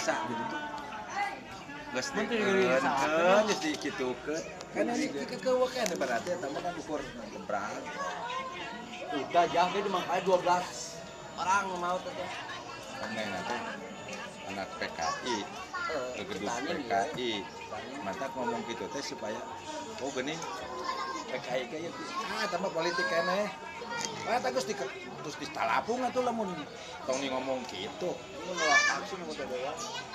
asa 0.00 0.16
gitu 0.32 0.44
tuh 0.48 0.62
Geus 1.90 2.08
dikeun, 2.14 2.86
geus 3.50 3.58
dikitukeun. 3.66 4.42
Kan 4.70 4.86
ini 4.94 5.10
kekeueuh 5.10 5.66
kan 5.66 5.90
berarti 5.98 6.38
eta 6.38 6.46
mah 6.46 6.62
kan 6.62 6.74
ukur 6.78 7.02
gebrak. 7.02 7.82
udah 9.10 9.44
jangan 9.50 9.74
dia 9.74 9.90
makanya 9.90 10.22
12 10.22 10.38
orang 11.34 11.64
mau 11.82 11.98
tuh 11.98 12.14
teh. 12.14 12.30
Aneh 13.02 13.26
nanti 13.26 13.56
anak 14.54 14.70
PKI, 14.78 15.36
Eh, 15.90 16.10
ke 16.14 16.22
gedung 16.30 16.46
dia. 16.62 16.78
PKI. 16.78 17.30
Mata 18.06 18.30
ngomong 18.38 18.62
gitu 18.70 18.86
teh 18.94 19.02
supaya 19.02 19.42
oh 19.98 20.14
gini 20.14 20.38
PKI 21.34 21.62
kayak 21.74 21.90
ah 22.38 22.46
tambah 22.54 22.70
politik 22.70 23.02
kene. 23.10 23.50
Ah 24.30 24.38
terus 24.38 24.62
di 24.62 24.78
terus 24.78 25.36
di 25.42 25.46
talapung 25.50 25.98
atuh 26.06 26.22
lamun 26.22 26.54
tong 27.02 27.18
ni 27.18 27.26
ngomong 27.26 27.66
gitu. 27.66 28.14
Ini 28.14 28.52
nolak 28.54 28.80
vaksin 28.86 29.18
mau 29.26 29.34
teh. 29.34 29.46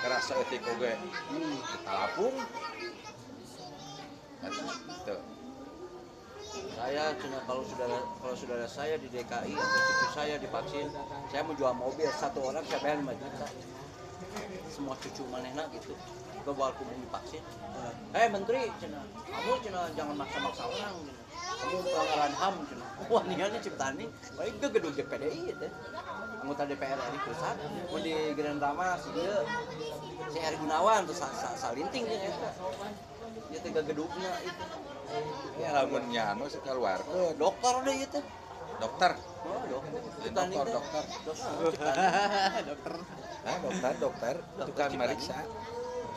Kerasa 0.00 0.32
etik 0.40 0.64
oge. 0.64 0.96
Hmm. 1.28 1.60
Di 1.60 1.78
talapung. 1.84 2.34
Tuh. 5.04 5.20
Saya 6.72 7.12
cina 7.20 7.44
kalau 7.44 7.60
saudara 7.68 8.00
kalau 8.16 8.32
saudara 8.32 8.64
saya 8.64 8.96
di 8.96 9.12
DKI 9.12 9.52
atau 9.52 9.80
cucu 9.84 10.06
saya 10.16 10.34
divaksin, 10.40 10.88
saya 11.28 11.44
mau 11.44 11.52
jual 11.52 11.76
mobil 11.76 12.08
satu 12.16 12.40
orang 12.40 12.64
saya 12.64 12.80
bayar 12.80 13.04
5 13.04 13.20
juta. 13.20 13.46
Semua 14.72 14.96
cucu 14.96 15.28
manehna 15.28 15.68
gitu. 15.76 15.92
Gue 16.40 16.54
bawa 16.56 16.72
kumung 16.80 16.96
divaksin. 17.04 17.44
Eh 18.16 18.32
menteri, 18.32 18.72
cina, 18.80 19.04
kamu 19.28 19.60
cina 19.60 19.92
jangan 19.92 20.16
maksa-maksa 20.16 20.64
orang. 20.64 21.04
Cina. 21.04 21.25
Kamu 21.56 21.78
pelanggaran 21.82 22.34
HAM 22.36 22.54
cina. 22.68 22.86
Wah 23.08 23.22
ini 23.24 23.58
ciptaan 23.62 23.94
nih. 23.96 24.08
Baik 24.36 24.54
ke 24.60 24.68
gedung 24.76 24.92
DPDI 24.92 25.40
itu. 25.56 25.68
Anggota 26.42 26.62
DPR 26.68 26.98
RI 27.00 27.18
pusat. 27.26 27.56
Mau 27.90 27.98
di 27.98 28.14
Grand 28.38 28.60
Rama 28.62 28.94
si 29.02 29.08
dia 29.16 29.42
si 30.30 30.38
Eri 30.38 30.56
Gunawan 30.62 31.02
sa 31.10 31.26
salinting 31.58 32.06
dia 32.06 32.30
eta. 32.30 32.50
Dia 33.50 33.58
teh 33.64 33.70
gedungnya 33.72 34.32
itu. 34.44 34.64
Ya 35.58 35.74
lamun 35.74 36.06
nyano 36.12 36.46
sakaluarkeun. 36.46 37.34
Dokter 37.34 37.74
deh 37.82 37.96
itu. 37.98 38.20
Dokter. 38.76 39.12
Oh, 39.46 39.62
dokter. 39.70 40.00
Dokter, 40.28 40.46
itu. 40.52 40.70
dokter. 40.76 41.04
Dokter. 41.24 41.94
dokter 42.68 42.94
Nah, 43.46 43.56
dokter, 43.62 43.94
dokter, 44.02 44.34
tukang 44.66 44.92
meriksa. 44.98 45.38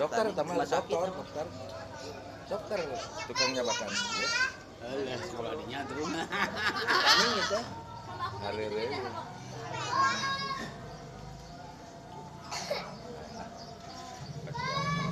Dokter 0.01 0.23
utama 0.33 0.57
dokter, 0.65 1.07
dokter. 1.13 1.45
Dokter, 2.49 2.79
tukang 3.29 3.49
nyabakan. 3.53 3.89
Ya, 3.93 4.29
Alah, 4.79 5.19
sekolah 5.27 5.53
dinya 5.59 5.79
tuh 5.91 6.07
Ciptaan 6.07 7.29
itu. 7.35 7.59
harere. 8.39 8.85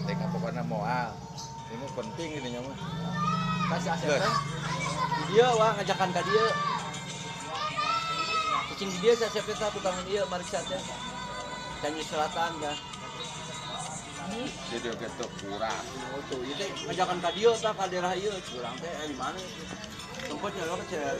Teka 0.07 0.25
pokoknya 0.31 0.63
moal. 0.63 1.11
Ini 1.67 1.87
penting 1.91 2.29
ini 2.39 2.49
nyawa. 2.55 2.73
Kasih 3.75 3.91
aset 3.91 4.07
teh. 4.23 4.33
Di 5.19 5.23
dia 5.35 5.47
wah 5.51 5.75
ngajakan 5.75 6.09
ka 6.15 6.21
dia. 6.23 6.45
Kucing 8.71 8.89
di 8.95 8.99
dia 9.03 9.13
saya 9.19 9.29
siapa 9.35 9.51
tahu 9.51 9.71
tukang 9.83 9.99
dia 10.07 10.23
mariksa 10.31 10.63
teh. 10.63 10.79
Canyu 11.83 12.03
Selatan 12.07 12.51
dah. 12.63 12.77
Jadi 14.67 14.87
tuh 14.91 15.29
kurang. 15.39 15.83
Tuh, 16.27 16.41
itu 16.43 16.65
ngajakan 16.87 17.17
ka 17.23 17.29
dia 17.31 17.51
tah 17.63 17.71
ka 17.71 17.87
daerah 17.87 18.11
kurang 18.51 18.75
teh 18.83 18.91
eh, 18.91 19.07
di 19.07 19.15
mana? 19.15 19.39
Tempatnya 20.27 20.63
lo 20.67 20.75
ke 20.83 20.87
teh. 20.91 21.15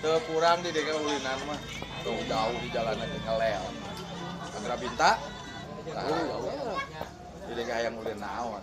Tuh 0.00 0.20
kurang 0.28 0.58
di 0.60 0.70
dekat 0.72 0.96
ulinan 0.96 1.38
mah. 1.48 1.60
Tuh 2.04 2.16
jauh 2.28 2.56
di 2.60 2.68
jalanan 2.72 3.08
ke 3.08 3.18
ngelel. 3.24 3.64
Agra 4.60 4.76
Binta. 4.76 5.10
Nah, 5.90 6.04
di 7.48 7.52
dekat 7.56 7.74
hayang 7.80 7.96
ulin 7.96 8.20
naon. 8.20 8.62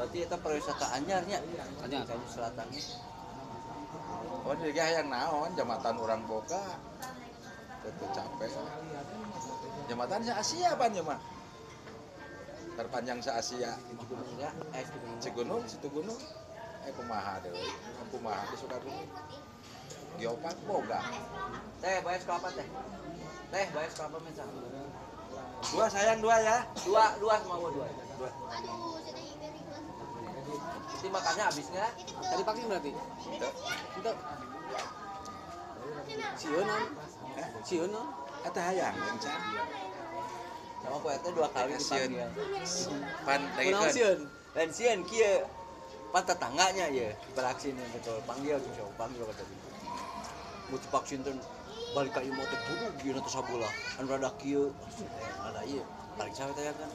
Berarti 0.00 0.24
itu 0.24 0.36
pariwisata 0.40 0.86
anyarnya. 0.96 1.38
Anyar. 1.84 2.08
Canyu 2.08 2.28
Selatan. 2.32 2.66
Oh, 4.48 4.56
di 4.56 4.72
dekat 4.72 4.84
hayang 4.88 5.12
naon 5.12 5.52
jambatan 5.52 6.00
orang 6.00 6.24
boga. 6.24 6.80
Itu 7.90 8.06
capek. 8.14 8.50
Jembatan 9.90 10.22
se 10.22 10.32
Asia 10.32 10.70
pan 10.78 10.94
ya 10.94 11.02
mah? 11.02 11.18
Terpanjang 12.78 13.18
se 13.18 13.30
Asia. 13.34 13.74
Ya, 14.38 14.50
eh 14.72 14.84
di 14.86 14.98
gunung. 15.02 15.18
Cigunung, 15.18 15.62
situ 15.66 15.88
gunung. 15.90 16.20
Eh 16.86 16.92
kumaha 16.94 17.42
deh. 17.42 17.52
Kumaha 18.14 18.42
di 18.48 18.56
Sukabumi. 18.56 19.04
Geopark 20.22 20.58
boga. 20.64 21.00
Teh, 21.82 21.98
bayar 22.04 22.20
berapa 22.22 22.48
teh? 22.54 22.68
Teh, 23.50 23.66
bayar 23.74 23.90
berapa 23.98 24.16
misal? 24.22 24.48
Dua 25.74 25.86
sayang 25.90 26.20
dua 26.22 26.36
ya. 26.40 26.56
Dua, 26.86 27.04
dua 27.18 27.34
semua 27.42 27.56
gua 27.58 27.70
dua. 27.74 27.86
Dua. 28.16 28.30
Nanti 31.00 31.16
makannya 31.16 31.44
habis 31.48 31.66
nggak? 31.72 31.92
tadi 32.20 32.42
vaksin 32.44 32.68
berarti 32.68 32.90
Tuh. 33.40 33.52
itu 33.96 34.12
siun 36.36 36.66
siun 37.64 37.90
non 37.92 38.08
Eta 38.40 38.60
hayang 38.72 38.96
encan. 38.96 39.40
Sama 40.80 40.96
ku 40.96 41.08
eta 41.12 41.28
dua 41.28 41.48
kali 41.52 41.76
dipanggil. 41.76 42.28
Pan 43.28 43.40
lagi 43.52 43.70
kan. 43.76 43.92
siun 43.92 44.18
Dan 44.50 44.68
sieun 44.74 45.00
kieu 45.06 45.46
pan 46.10 46.26
tetangganya 46.26 46.90
ya 46.90 47.14
beraksi 47.38 47.70
nih 47.70 47.86
betul 47.94 48.18
panggil 48.26 48.58
tuh 48.58 48.72
siapa 48.74 48.90
panggil 48.98 49.22
kata 49.22 49.42
dia. 49.46 49.60
Mau 50.72 50.78
vaksin 50.98 51.22
tuh 51.22 51.36
balik 51.94 52.14
ka 52.14 52.20
ieu 52.22 52.34
mah 52.34 52.46
teh 52.50 52.58
budug 52.66 52.94
ieu 53.04 53.14
teh 53.14 53.30
sabulah. 53.30 53.72
Anu 54.00 54.10
rada 54.10 54.30
kieu. 54.40 54.74
Ada 55.44 55.62
ieu. 55.68 55.84
Balik 56.18 56.34
saya 56.34 56.50
tanya 56.56 56.74
kan. 56.74 56.90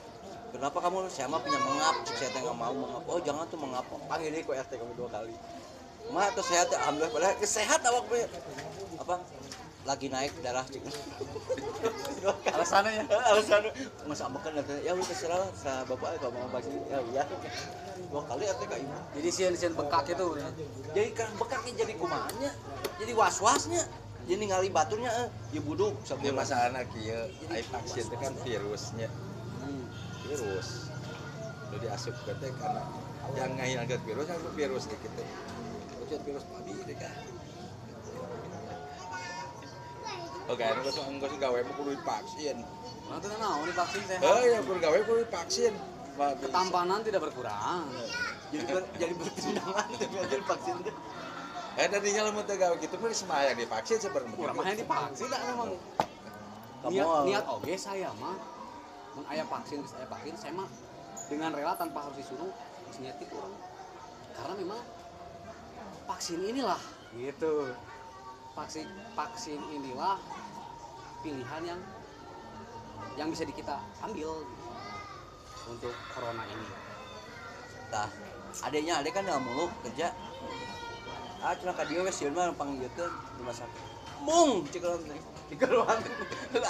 Kenapa 0.52 0.78
kamu 0.84 1.12
saya 1.12 1.28
mah 1.28 1.44
punya 1.44 1.60
mengap, 1.60 1.96
cik 2.08 2.16
saya 2.16 2.30
nggak 2.32 2.58
mau 2.60 2.72
mengap. 2.76 3.04
Oh 3.08 3.20
jangan 3.24 3.44
tuh 3.48 3.60
mengap. 3.60 3.86
Panggil 3.88 4.36
deh 4.36 4.42
ku 4.44 4.52
RT 4.52 4.72
kamu 4.76 4.94
dua 5.00 5.10
kali. 5.14 5.36
Ma 6.12 6.28
tuh 6.36 6.44
sehat 6.44 6.68
alhamdulillah 6.76 7.12
padahal 7.14 7.36
sehat 7.44 7.80
awak. 7.88 8.04
Apa? 9.00 9.16
Lagi 9.86 10.08
naik 10.10 10.34
darah 10.42 10.66
cik. 10.66 10.82
alasannya 12.56 13.06
ya 13.06 13.06
alasan 13.30 13.64
mas 14.10 14.22
amakan 14.24 14.58
katanya 14.58 14.82
ya 14.82 14.92
udah 14.98 15.06
terserah 15.06 15.38
lah 15.38 15.50
sa 15.54 15.86
bapak 15.86 16.18
kalau 16.18 16.34
mau 16.34 16.50
bagi 16.50 16.74
ya 16.90 16.98
ya 17.14 17.24
dua 18.10 18.22
kali 18.26 18.46
atau 18.50 18.66
kayak 18.66 18.82
ibu 18.82 18.96
jadi 19.20 19.30
siun 19.30 19.54
siun 19.54 19.74
bekak 19.78 20.10
itu 20.10 20.28
jadi 20.98 21.10
kan 21.14 21.30
bekaknya 21.38 21.86
jadi 21.86 21.94
kumanya 22.00 22.52
jadi 22.98 23.12
was 23.14 23.38
wasnya 23.44 23.86
jadi 24.26 24.42
ngali 24.50 24.70
baturnya 24.74 25.12
eh 25.26 25.28
ya 25.54 25.62
buduk 25.62 25.94
Dia 26.02 26.18
sabun 26.18 26.34
masalahnya 26.34 26.82
kieu, 26.90 27.30
ai 27.54 27.62
vaksin 27.62 28.10
itu 28.10 28.18
kan 28.18 28.34
virusnya. 28.42 29.06
Hmm. 29.62 29.86
Virus. 30.26 30.90
Lu 31.70 31.78
diasup 31.78 32.18
ke 32.26 32.34
teh 32.42 32.50
karena 32.58 32.82
yang 33.38 33.54
ngai 33.54 33.78
angkat 33.86 34.02
virus 34.02 34.26
angkat 34.26 34.54
virus 34.58 34.90
dikit 34.90 35.14
virus 36.26 36.44
babi 36.50 36.74
deh 36.90 36.98
kan. 36.98 37.14
Oke, 40.46 40.62
anu 40.62 40.80
geus 40.82 40.98
enggeus 41.00 41.34
gawe 41.36 41.58
mah 41.58 41.74
kudu 41.74 41.92
divaksin. 41.94 42.58
nanti 43.06 43.26
naon 43.32 43.66
nih 43.66 43.76
vaksin 43.76 44.02
sehat 44.04 44.22
Eh, 44.24 44.44
ya 44.50 44.60
kudu 44.62 44.78
gawe 44.78 44.98
kudu 45.02 45.20
divaksin. 45.26 45.74
Ketampanan 46.16 47.00
tidak 47.02 47.22
berkurang. 47.26 47.90
Jadi 48.48 48.66
ber, 48.68 48.84
jadi 48.96 49.14
bertendangan 49.14 49.88
jadi 50.30 50.44
vaksin 50.46 50.76
Eh 51.76 51.88
tadinya 51.92 52.22
lamun 52.24 52.46
teh 52.46 52.56
gawe 52.56 52.76
kitu 52.78 52.96
mah 52.96 53.10
semaya 53.12 53.52
divaksin 53.52 53.98
sebenarnya. 54.00 54.32
kurang 54.34 54.56
mah 54.56 54.64
yang 54.64 54.80
divaksin. 54.80 55.28
tak 55.28 55.42
emang 55.44 55.70
Kamu- 56.80 56.94
niat 56.94 57.08
niat 57.26 57.46
oke 57.50 57.74
saya 57.76 58.10
mah. 58.16 58.38
Mun 59.12 59.26
aya 59.26 59.44
vaksin 59.44 59.82
geus 59.82 59.98
aya 59.98 60.06
vaksin 60.06 60.36
saya 60.36 60.54
mah 60.54 60.70
dengan 61.26 61.50
rela 61.52 61.74
tanpa 61.74 62.06
harus 62.06 62.16
disuruh 62.16 62.48
geus 62.86 62.98
niat 63.02 63.18
itu 63.18 63.34
orang. 63.34 63.58
Karena 64.32 64.54
memang 64.56 64.80
vaksin 66.06 66.38
inilah. 66.40 66.80
Gitu 67.12 67.74
vaksin 68.56 68.88
vaksin 69.14 69.60
inilah 69.68 70.16
pilihan 71.20 71.62
yang 71.76 71.82
yang 73.20 73.28
bisa 73.28 73.44
di 73.44 73.52
kita 73.52 73.76
ambil 74.00 74.48
untuk 75.68 75.92
corona 76.16 76.44
ini. 76.48 76.68
Tah 77.92 78.08
adanya 78.64 79.04
adek 79.04 79.12
kan 79.20 79.28
nggak 79.28 79.44
mulu 79.44 79.68
kerja. 79.84 80.16
Ah 81.44 81.54
cina 81.60 81.76
ka 81.76 81.84
dia 81.84 82.00
wes 82.02 82.24
mah 82.32 82.56
panggil 82.56 82.88
ke 82.96 83.06
rumah 83.38 83.54
sakit. 83.54 83.84
Mung 84.24 84.64
cik 84.72 84.88
orang 84.88 85.04
teh 85.04 85.20
keruan 85.60 86.00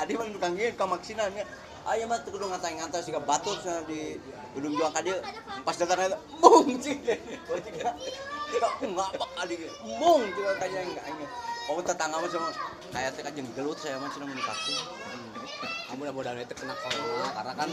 adi 0.02 0.14
mah 0.20 0.28
tukang 0.28 0.58
ieu 0.60 0.74
ka 0.76 0.84
maksinannya 0.84 1.48
aya 1.86 2.04
mah 2.10 2.20
teu 2.26 2.34
kudu 2.34 2.50
ngantai-ngantai 2.50 3.00
siga 3.06 3.22
batur 3.24 3.56
sana 3.62 3.86
di 3.88 4.20
gedung 4.58 4.74
juang 4.76 4.92
ka 4.92 5.00
dieu 5.06 5.16
pas 5.64 5.78
datang 5.78 6.12
eta 6.12 6.18
mung 6.42 6.68
cik 6.76 7.06
cik 7.06 7.16
enggak 8.84 9.10
bak 9.16 9.32
adi 9.40 9.56
mung 9.96 10.28
cik 10.28 10.46
tanya 10.60 10.82
enggak 10.82 11.06
enggak 11.08 11.32
Oh 11.66 11.82
tetangga 11.82 12.22
mah 12.22 12.30
sama 12.30 12.54
kayak 12.94 13.18
teh 13.18 13.26
jeung 13.34 13.50
gelut 13.58 13.78
saya 13.82 13.98
mah 13.98 14.10
cenah 14.14 14.30
mun 14.30 14.38
vaksin. 14.38 14.78
Nah, 15.86 15.94
mudah-mudahan 15.98 16.42
itu 16.42 16.54
kena 16.54 16.78
corona 16.78 17.28
karena 17.34 17.54
kan 17.58 17.70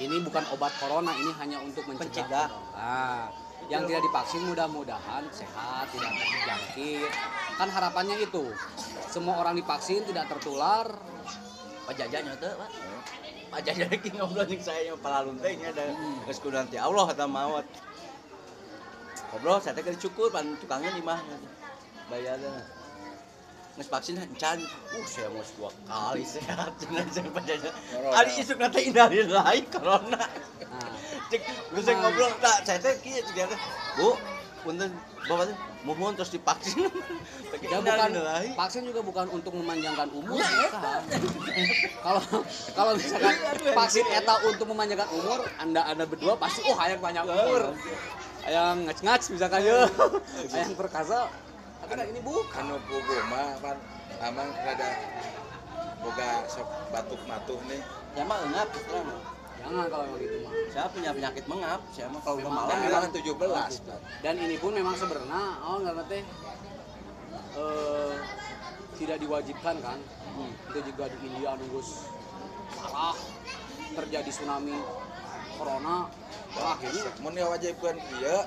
ini 0.00 0.16
bukan 0.24 0.44
obat 0.56 0.72
corona 0.80 1.12
ini 1.12 1.32
hanya 1.36 1.58
untuk 1.60 1.84
mencegah. 1.84 2.48
Nah, 2.72 3.28
yang 3.68 3.84
tidak 3.84 4.08
divaksin 4.08 4.42
mudah-mudahan 4.48 5.28
sehat 5.28 5.92
tidak 5.92 6.12
terjangkit. 6.16 7.12
Kan 7.60 7.68
harapannya 7.68 8.16
itu 8.16 8.48
semua 9.12 9.36
orang 9.44 9.60
divaksin 9.60 10.00
tidak 10.08 10.24
tertular. 10.32 10.88
Pak 11.84 11.94
Jajan 12.00 12.32
tuh 12.36 12.52
Pak. 12.56 12.70
Pak 13.48 13.60
Jajan 13.64 13.88
lagi 13.88 14.08
ngobrol 14.12 14.44
jeung 14.44 14.60
saya 14.60 14.92
yang 14.92 15.00
palalun 15.00 15.40
teh 15.40 15.56
nya 15.56 15.72
ada 15.72 15.88
geus 16.28 16.36
ku 16.36 16.52
nanti 16.52 16.76
Allah 16.76 17.08
eta 17.08 17.24
maot 17.24 17.64
ngobrol 19.32 19.56
saya 19.56 19.72
teh 19.72 19.96
cukur 19.96 20.28
pan 20.28 20.44
tukangnya 20.60 20.92
di 20.92 21.00
mah 21.00 21.16
bayarnya 22.12 22.77
Nges 23.78 23.94
vaksin 23.94 24.18
encan, 24.18 24.58
uh 24.66 25.06
saya 25.06 25.30
mau 25.30 25.38
dua 25.54 25.70
kali 25.86 26.26
sehat 26.26 26.74
cenah 26.82 27.06
jeung. 27.14 27.30
Corona. 27.30 28.18
Ari 28.18 28.32
isuk 28.42 28.58
nanti 28.58 28.90
indahin 28.90 29.30
lain 29.30 29.64
corona. 29.70 30.18
nah, 30.18 30.90
Cek 31.30 31.46
geus 31.46 31.86
saya 31.86 31.94
ngobrol 32.02 32.34
tak 32.42 32.66
saya 32.66 32.82
teh 32.82 32.98
kieu 32.98 33.22
cek. 33.22 33.54
Bu, 33.94 34.18
punten 34.66 34.90
bapak 35.30 35.54
teh 35.54 35.56
muhun 35.86 36.18
terus 36.18 36.34
divaksin. 36.34 36.90
Ya 37.58 37.78
bukan 37.78 38.12
lain. 38.18 38.50
vaksin 38.58 38.82
juga 38.82 39.00
bukan 39.02 39.26
untuk 39.30 39.54
memanjangkan 39.54 40.10
umur 40.14 40.38
bukan. 40.42 41.00
kalau 42.06 42.22
kalau 42.74 42.92
misalkan 42.98 43.34
vaksin 43.78 44.06
eta 44.10 44.34
untuk 44.46 44.66
memanjangkan 44.68 45.08
umur 45.14 45.42
anda 45.58 45.82
anda 45.86 46.04
berdua 46.06 46.34
pasti 46.38 46.62
oh 46.66 46.76
hayang 46.78 47.02
panjang 47.02 47.26
umur 47.26 47.74
hayang 48.46 48.86
ngac-ngac 48.86 49.22
misalkan 49.32 49.60
ya 49.64 49.90
hayang 50.54 50.76
perkasa 50.78 51.26
tapi 51.88 52.04
kan 52.04 52.12
ini 52.12 52.20
bukan 52.20 52.64
anu 52.68 52.76
pugu 52.84 53.16
mah 53.32 53.56
pan. 53.64 53.80
Amang 54.20 54.52
rada 54.60 54.92
boga 56.04 56.44
sok 56.44 56.68
batuk 56.92 57.16
matuh 57.24 57.56
nih. 57.64 57.80
Ya 58.12 58.28
mah 58.28 58.44
enggak 58.44 58.76
terang. 58.76 59.08
jangan 59.56 59.88
kalau 59.88 60.04
emang 60.04 60.20
gitu 60.20 60.36
mah. 60.44 60.52
Saya 60.68 60.86
punya 60.92 61.10
penyakit 61.16 61.44
mengap, 61.48 61.80
saya 61.96 62.12
mah 62.12 62.20
kalau 62.20 62.44
udah 62.44 62.52
Memang 62.52 62.60
malam 62.60 62.76
kan 62.76 62.78
bilang 62.84 63.04
bilang 63.08 63.72
17 63.80 64.20
dan 64.20 64.34
ini 64.36 64.56
pun 64.60 64.72
memang 64.76 64.94
sebenarnya 65.00 65.42
oh 65.64 65.78
karena 65.80 66.02
teh 66.12 66.22
eh, 67.56 68.14
tidak 69.00 69.16
diwajibkan 69.24 69.76
kan? 69.80 69.98
Hmm. 70.36 70.52
itu 70.68 70.92
juga 70.92 71.08
di 71.08 71.16
India 71.24 71.56
nunggu 71.56 71.80
parah 72.76 73.16
terjadi 73.96 74.28
tsunami 74.28 74.76
corona. 75.56 76.12
Wah, 76.52 76.76
akhirnya 76.76 77.16
mun 77.24 77.32
wajibkeun 77.32 77.96
ieu. 77.96 78.38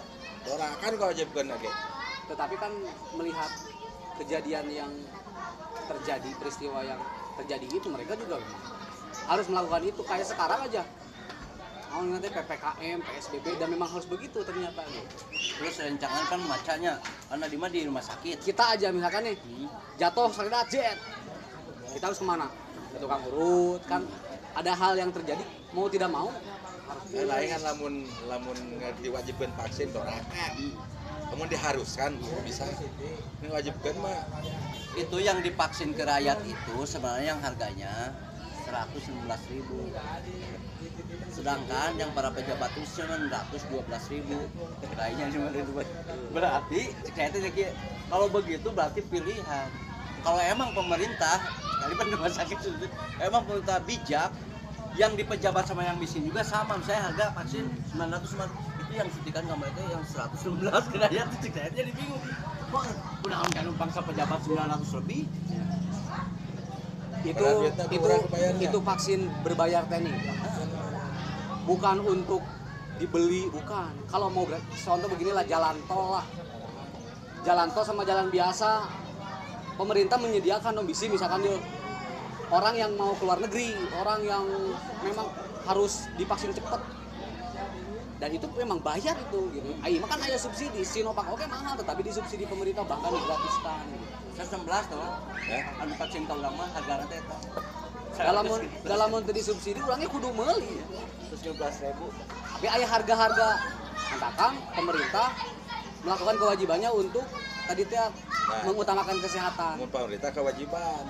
Orang 0.45 0.73
kan 0.77 0.93
kau 0.93 1.09
wajibkeun 1.09 1.49
lagi 1.49 1.69
tetapi 2.31 2.55
kan 2.55 2.71
melihat 3.19 3.51
kejadian 4.15 4.65
yang 4.71 4.91
terjadi 5.91 6.31
peristiwa 6.39 6.79
yang 6.87 7.01
terjadi 7.35 7.67
itu 7.67 7.87
mereka 7.91 8.15
juga 8.15 8.39
harus 9.27 9.45
melakukan 9.51 9.83
itu. 9.83 10.01
Kayak 10.07 10.27
sekarang 10.31 10.59
aja. 10.63 10.83
Mau 11.91 12.07
nanti 12.07 12.31
ppkm 12.31 13.03
psbb 13.03 13.45
dan 13.59 13.67
memang 13.67 13.91
harus 13.91 14.07
begitu 14.07 14.39
ternyata. 14.47 14.79
Terus 15.59 15.75
rencangan 15.75 16.23
kan 16.31 16.39
macanya, 16.47 16.93
karena 17.27 17.45
di 17.51 17.57
di 17.59 17.83
rumah 17.83 17.99
sakit. 17.99 18.39
kita 18.39 18.79
aja 18.79 18.87
misalkan 18.95 19.27
nih 19.27 19.35
Hmm. 19.35 19.67
jatuh 19.99 20.31
sakit 20.31 20.55
jet 20.71 20.97
kita 21.91 22.07
harus 22.07 22.19
ke 22.23 22.25
mana? 22.25 22.47
Ke 22.95 22.97
tukang 23.03 23.21
urut 23.27 23.83
kan 23.83 24.07
ada 24.55 24.71
hal 24.71 24.95
yang 24.95 25.11
terjadi 25.11 25.43
mau 25.75 25.91
tidak 25.91 26.07
mau. 26.07 26.31
Lain 27.11 27.47
kan 27.51 27.61
lamun 27.63 28.07
lamun 28.31 28.57
diwajibkan 29.03 29.51
vaksin 29.59 29.91
dorang 29.91 30.15
namun 31.31 31.47
diharuskan 31.47 32.19
bisa. 32.43 32.67
Ini 33.41 33.47
wajibkan 33.49 33.95
mah 34.03 34.27
Itu 34.99 35.23
yang 35.23 35.39
divaksin 35.39 35.95
ke 35.95 36.03
rakyat 36.03 36.43
itu 36.43 36.75
sebenarnya 36.83 37.33
yang 37.33 37.41
harganya 37.41 38.11
116.000 38.67 39.31
Sedangkan 41.31 41.95
yang 41.95 42.11
para 42.11 42.29
pejabat 42.35 42.75
itu 42.75 43.01
cuma 43.01 43.15
112.000 43.23 44.27
Kayaknya 44.93 45.25
cuma 45.31 45.47
itu 45.55 45.71
Berarti 46.35 46.81
saya 47.15 47.31
itu 47.31 47.71
kalau 48.11 48.27
begitu 48.27 48.67
berarti 48.75 48.99
pilihan. 49.07 49.67
Kalau 50.21 50.37
emang 50.43 50.75
pemerintah, 50.75 51.39
kan 51.79 52.07
rumah 52.11 52.27
sakit 52.27 52.59
emang 53.23 53.47
pemerintah 53.47 53.79
bijak 53.87 54.29
yang 54.99 55.15
di 55.15 55.23
pejabat 55.23 55.63
sama 55.63 55.87
yang 55.87 55.95
miskin 55.95 56.27
juga 56.27 56.43
sama. 56.43 56.75
Misalnya 56.75 57.07
harga 57.07 57.25
vaksin 57.39 57.65
900 57.95 58.35
itu 58.91 58.99
yang 58.99 59.07
suntikan 59.07 59.41
nggak 59.47 59.59
mereka 59.63 59.79
yang 59.87 60.03
119 60.03 60.67
ke 60.67 60.97
rakyat 60.99 61.27
itu 61.31 61.47
saya 61.55 61.69
jadi 61.71 61.91
bingung. 61.95 62.23
Kok 62.67 62.83
udah 63.23 63.37
kan 63.47 63.65
bangsa 63.79 63.99
pejabat 64.03 64.39
900 64.43 64.99
lebih. 64.99 65.23
Itu 67.23 67.47
itu 67.87 68.07
itu 68.59 68.77
vaksin 68.83 69.19
berbayar 69.47 69.87
teknik 69.87 70.19
bukan 71.63 72.03
untuk 72.03 72.43
dibeli 72.99 73.47
bukan. 73.47 73.95
Kalau 74.11 74.27
mau 74.27 74.43
contoh 74.59 75.07
beginilah 75.07 75.47
jalan 75.47 75.79
tol 75.87 76.19
lah. 76.19 76.27
Jalan 77.47 77.71
tol 77.71 77.87
sama 77.87 78.03
jalan 78.03 78.27
biasa. 78.27 78.91
Pemerintah 79.79 80.19
menyediakan 80.19 80.75
dong 80.75 80.83
bisi. 80.83 81.07
Misalkan 81.07 81.47
dia 81.47 81.55
orang 82.51 82.75
yang 82.75 82.91
mau 82.99 83.15
keluar 83.15 83.39
negeri 83.39 83.71
orang 83.95 84.19
yang 84.27 84.43
memang 84.99 85.31
harus 85.63 86.11
divaksin 86.19 86.51
cepat 86.51 87.00
dan 88.21 88.29
itu 88.37 88.45
memang 88.53 88.77
bayar 88.85 89.17
itu 89.17 89.49
gitu. 89.49 89.65
Ayo 89.81 89.97
makan 89.97 90.21
ada 90.21 90.37
subsidi. 90.37 90.85
Sinovac 90.85 91.25
oke 91.25 91.41
mahal 91.49 91.73
tetapi 91.73 92.05
disubsidi 92.05 92.45
pemerintah 92.45 92.85
bahkan 92.85 93.09
digratiskan 93.09 93.81
gitu. 93.89 94.05
19 94.45 94.93
tuh 94.93 95.09
ya. 95.49 95.65
Anu 95.81 95.93
vaksin 95.97 96.29
kau 96.29 96.37
lama 96.37 96.69
harga 96.69 97.01
nanti 97.01 97.17
itu 97.17 97.37
dalam 98.21 98.45
dalam 98.85 99.09
untuk 99.09 99.33
disubsidi 99.33 99.81
orangnya 99.81 100.05
kudu 100.05 100.29
meuli 100.37 100.85
terus 101.33 101.41
12 101.49 101.57
ribu. 101.89 102.13
Tapi 102.61 102.67
ayah 102.69 102.89
harga-harga. 102.93 103.49
Katakan 104.11 104.53
pemerintah 104.75 105.31
melakukan 106.03 106.35
kewajibannya 106.35 106.91
untuk 106.91 107.23
tadi 107.65 107.87
teh 107.87 108.05
mengutamakan 108.67 109.17
kesehatan. 109.23 109.79
Pemerintah 109.87 110.29
kewajiban. 110.35 111.03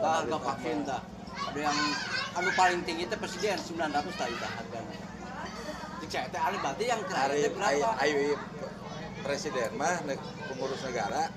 Tah 0.00 0.12
harga 0.24 0.36
vaksin 0.42 0.82
tah 0.82 1.04
ada 1.44 1.60
yang 1.60 1.78
anu 2.34 2.50
paling 2.56 2.80
tinggi 2.88 3.04
itu 3.04 3.16
presiden 3.20 3.60
900 3.60 4.16
tah 4.16 4.26
itu 4.26 4.46
harganya 4.48 5.09
Cek 6.10 6.26
saya 6.26 6.32
teh 6.34 6.42
anu 6.42 6.58
berarti 6.58 6.84
yang 6.90 7.00
terakhir 7.06 7.54
berapa? 7.54 7.94
ayo 8.02 8.34
presiden 9.22 9.70
mah 9.78 10.02
ne- 10.02 10.18
pengurus 10.50 10.82
negara. 10.82 11.30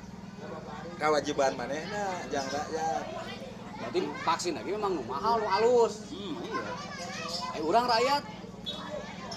Kewajiban 0.98 1.54
manehna 1.54 2.26
jang 2.34 2.50
rakyat. 2.50 3.06
Berarti 3.78 4.00
vaksin 4.26 4.58
lagi 4.58 4.74
memang 4.74 4.98
mahal 5.06 5.46
nu 5.46 5.46
halus 5.46 6.10
hmm, 6.10 6.34
iya. 6.42 6.66
eh 7.54 7.62
urang 7.62 7.86
rakyat. 7.86 8.26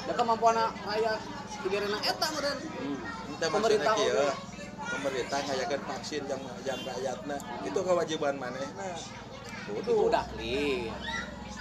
Da 0.08 0.12
kemampuan 0.16 0.56
rakyat. 0.56 1.20
Tigerena 1.60 1.98
eta 2.00 2.26
meureun 2.32 2.58
Hmm. 2.80 2.98
Pemerintah 3.36 3.92
oke. 3.92 4.32
pemerintah 4.86 5.38
ngayakeun 5.44 5.82
vaksin 5.84 6.22
yang 6.30 6.40
yang 6.64 6.80
rakyatna 6.80 7.36
itu 7.60 7.80
kewajiban 7.84 8.40
manehna 8.40 8.88
itu 9.68 9.92
udah 10.00 10.24
clear. 10.32 10.96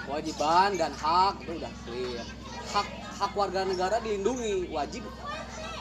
Kewajiban 0.07 0.79
dan 0.79 0.95
hak 0.95 1.43
itu 1.43 1.51
udah 1.59 1.73
clear. 1.83 2.25
Hak 2.71 2.87
hak 3.15 3.31
warga 3.31 3.63
negara 3.63 3.97
dilindungi 4.03 4.67
wajib 4.75 5.03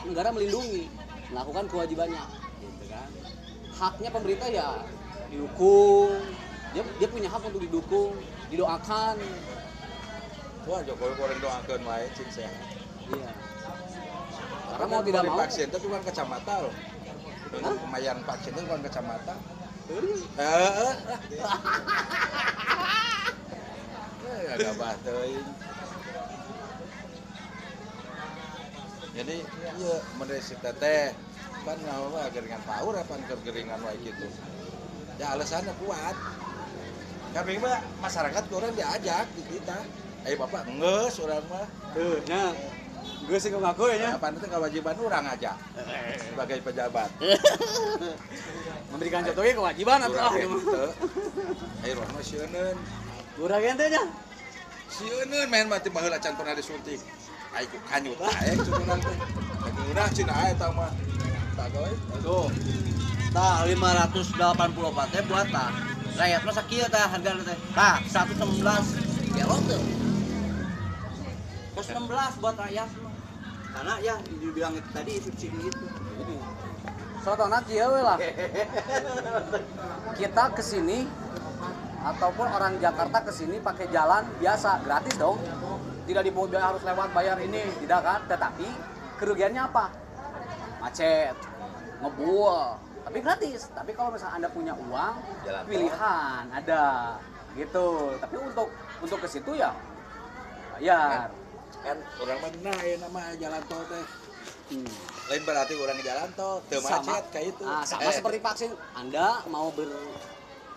negara 0.07 0.31
melindungi 0.31 0.87
melakukan 1.31 1.65
kewajibannya 1.67 2.23
gitu 2.63 2.85
kan 2.87 3.09
haknya 3.75 4.09
pemerintah 4.13 4.47
ya 4.47 4.69
didukung 5.27 6.15
dia, 6.71 6.83
dia 7.01 7.07
punya 7.11 7.27
hak 7.27 7.43
untuk 7.43 7.61
didukung 7.63 8.15
didoakan 8.47 9.19
Wah, 10.65 10.81
Jokowi 10.81 11.13
boleh 11.13 11.37
doakeun 11.37 11.81
wae 11.85 12.09
cing 12.17 12.25
sehat. 12.33 12.57
iya 13.13 13.29
karena 14.65 14.85
mau 14.89 15.01
tidak 15.05 15.21
mau 15.29 15.37
vaksin 15.39 15.71
itu 15.71 15.77
bukan 15.87 16.03
kacamata 16.03 16.53
loh. 16.67 16.73
Pemayan 17.55 18.17
vaksin 18.27 18.51
itu 18.51 18.61
bukan 18.67 18.81
kacamata. 18.83 19.35
Heeh. 20.35 20.93
Ya 24.25 24.57
agak 24.57 24.73
bah 24.81 24.97
Jadi 29.15 29.35
iya 29.79 29.95
menurut 30.19 30.43
si 30.43 30.59
teteh 30.59 31.15
kan 31.63 31.77
nggak 31.81 31.97
apa 31.97 32.19
geringan 32.35 32.61
power 32.67 32.93
apa 32.99 33.13
geringan 33.47 33.79
wae 33.87 33.97
gitu. 34.03 34.27
Ya 35.15 35.31
alasannya 35.33 35.71
kuat. 35.79 36.15
Kami 37.31 37.59
mah 37.63 37.79
masyarakat 38.03 38.43
kurang 38.51 38.75
diajak 38.75 39.25
di 39.39 39.43
kita. 39.55 39.79
Ayo 40.27 40.35
bapak 40.43 40.67
nges 40.67 41.15
orang 41.23 41.43
mah. 41.47 41.67
tuh 41.95 42.19
nah 42.27 42.51
gue 43.25 43.37
sih 43.39 43.49
ngaku 43.53 43.87
ya 43.95 44.19
Apa 44.19 44.35
itu 44.35 44.45
kewajiban 44.51 44.97
orang 44.99 45.25
aja 45.31 45.55
sebagai 46.19 46.59
pejabat. 46.59 47.09
memberikan 48.91 49.23
contohnya 49.23 49.53
kewajiban 49.55 49.99
atau 50.03 50.19
ah 50.19 50.33
Urang 50.35 50.59
gitu. 50.59 50.83
Ayo 51.87 51.93
mah 52.03 52.23
sieun. 52.25 52.75
Urang 53.39 53.63
ente 53.63 53.85
nya 53.87 54.03
Sieun 54.91 55.31
main 55.47 55.67
mati 55.67 55.87
baheula 55.87 56.19
can 56.19 56.35
pernah 56.35 56.55
disuntik. 56.55 56.99
Ayo 57.55 57.67
kanyut 57.87 58.17
teh. 58.19 58.55
Lagi 59.63 59.81
urang 59.91 60.09
cina 60.11 60.33
ae 60.35 60.51
tah 60.59 60.69
mah. 60.75 60.91
Tak 61.55 61.67
goy. 61.71 61.93
tuh 62.25 62.51
tah 63.35 63.67
584 63.67 65.11
teh 65.11 65.21
buat 65.27 65.47
tah 65.51 65.69
rakyat 66.15 66.41
mah 66.47 66.55
sakieu 66.55 66.87
tah 66.87 67.05
harga 67.11 67.31
teh 67.43 67.57
tah 67.75 67.99
116 68.07 69.35
kilo 69.35 69.55
tuh 69.67 69.83
terus 71.75 71.87
16 71.91 72.39
buat 72.39 72.55
rakyat 72.55 72.89
karena 73.75 73.93
ya 73.99 74.15
dibilang 74.39 74.73
itu 74.79 74.89
tadi 74.95 75.13
subsidi 75.19 75.59
itu 75.67 75.85
contohnya 77.27 77.59
kieu 77.67 77.91
lah 77.99 78.15
kita 80.15 80.43
ke 80.55 80.63
sini 80.63 81.03
ataupun 82.07 82.47
orang 82.47 82.79
Jakarta 82.79 83.19
ke 83.19 83.31
sini 83.35 83.59
pakai 83.59 83.91
jalan 83.91 84.23
biasa 84.39 84.79
gratis 84.87 85.19
dong 85.19 85.35
tidak 86.05 86.21
biaya 86.29 86.65
harus 86.73 86.81
lewat 86.85 87.09
bayar 87.11 87.37
ini. 87.41 87.63
Tidak 87.81 88.01
kan? 88.01 88.19
Tetapi 88.29 88.67
kerugiannya 89.19 89.61
apa? 89.61 89.85
Macet 90.81 91.35
ngebual 92.01 92.85
tapi 93.05 93.17
gratis. 93.21 93.69
Tapi 93.69 93.91
kalau 93.93 94.09
misalnya 94.09 94.33
anda 94.41 94.49
punya 94.49 94.73
uang 94.73 95.15
Jalan 95.45 95.61
tol. 95.61 95.69
pilihan 95.69 96.43
ada. 96.49 96.83
Gitu. 97.53 97.87
Tapi 98.17 98.35
untuk 98.41 98.67
untuk 99.01 99.17
ke 99.21 99.27
situ 99.29 99.51
ya 99.53 99.71
bayar. 100.81 101.29
Kan 101.85 101.97
orang 102.17 102.39
mana 102.41 102.73
ya 102.81 102.95
nama 102.97 103.21
jalan 103.37 103.61
tol 103.69 103.83
teh. 103.85 104.05
Hmm. 104.65 104.89
lain 105.29 105.41
berarti 105.45 105.73
orang 105.77 105.97
jalan 106.01 106.29
tol 106.33 106.57
Sama. 106.81 107.01
macet 107.05 107.23
kayak 107.29 107.47
itu. 107.53 107.65
Ah, 107.69 107.85
sama 107.85 108.09
Eh, 108.09 108.13
seperti 108.17 108.39
vaksin 108.41 108.71
anda 108.97 109.45
mau 109.53 109.69
ber 109.69 109.89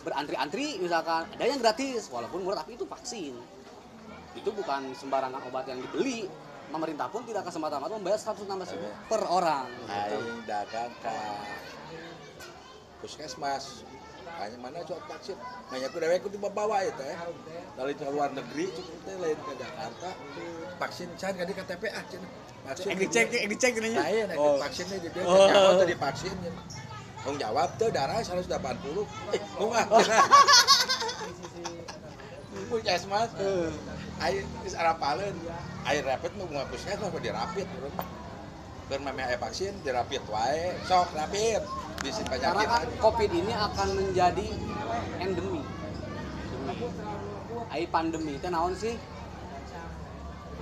berantri-antri 0.04 0.78
misalkan 0.78 1.26
ada 1.26 1.44
yang 1.44 1.60
gratis 1.60 2.06
walaupun 2.08 2.44
murah 2.46 2.62
tapi 2.62 2.78
itu 2.78 2.86
vaksin 2.86 3.34
itu 4.38 4.50
bukan 4.54 4.94
sembarangan 4.94 5.42
obat 5.50 5.66
yang 5.66 5.82
dibeli. 5.82 6.30
Pemerintah 6.68 7.08
pun 7.08 7.24
tidak 7.24 7.48
akan 7.48 7.52
semata-mata 7.56 7.96
membayar 7.96 8.20
116 8.20 8.44
ribu 8.76 8.88
per 9.08 9.24
orang 9.24 9.64
gitu. 9.72 10.18
dagang 10.44 10.92
ka 11.00 11.16
puskesmas. 13.00 13.88
Hanya 14.38 14.60
mana 14.60 14.84
coba 14.84 15.16
vaksin 15.16 15.34
banyak 15.72 15.88
ku 15.88 15.98
dewek 15.98 16.20
itu 16.20 16.36
bawa 16.36 16.84
ya 16.84 16.92
teh 16.92 17.16
dari 17.74 17.96
ke 17.96 18.04
luar 18.12 18.30
negeri 18.36 18.68
cukup 18.70 18.98
teh 19.08 19.16
lain 19.16 19.38
ke 19.40 19.52
Jakarta. 19.56 20.10
Vaksin 20.76 21.08
can 21.16 21.32
kan 21.34 21.46
di 21.48 21.54
KTP 21.56 21.82
ah 21.88 22.04
can 22.04 22.22
vaksin 22.68 22.86
Yang 22.92 22.98
dicek, 23.08 23.26
yang 23.32 23.50
dicek 23.50 23.72
ini. 23.80 23.88
nah 23.96 24.08
iya 24.12 24.24
nah, 24.28 24.36
Oh. 24.36 24.60
vaksinnya 24.60 25.00
di 25.00 25.08
dia. 25.08 25.22
Oh. 25.24 25.48
nyawa 25.48 25.70
tuh 25.80 25.88
divaksin 25.88 26.36
Tong 27.18 27.34
jawab 27.34 27.68
tuh 27.80 27.88
darah 27.90 28.20
180 28.20 28.46
eh 29.34 29.42
bunga 29.58 29.82
puskesmas 32.68 33.30
air 34.22 34.42
geus 34.62 34.74
arapaleun. 34.74 35.36
Air 35.86 36.02
rapid 36.04 36.32
mah 36.36 36.46
bunga 36.46 36.64
puskesmas 36.68 37.10
mah 37.10 37.22
dirapit 37.22 37.66
urang. 37.78 37.94
Keur 38.88 39.00
mame 39.04 39.20
aya 39.20 39.36
vaksin 39.36 39.76
dirapit 39.84 40.22
wae. 40.32 40.74
Sok 40.88 41.12
rapid. 41.12 41.62
Bisi 41.98 42.22
karena 42.24 42.54
penyakit 42.54 42.68
kan 42.70 42.88
covid 43.02 43.30
ini 43.34 43.52
akan 43.52 43.88
menjadi 43.98 44.46
endemi. 45.18 45.62
Ai 47.68 47.84
pandemi 47.90 48.38
itu 48.38 48.48
naon 48.48 48.72
sih? 48.76 48.94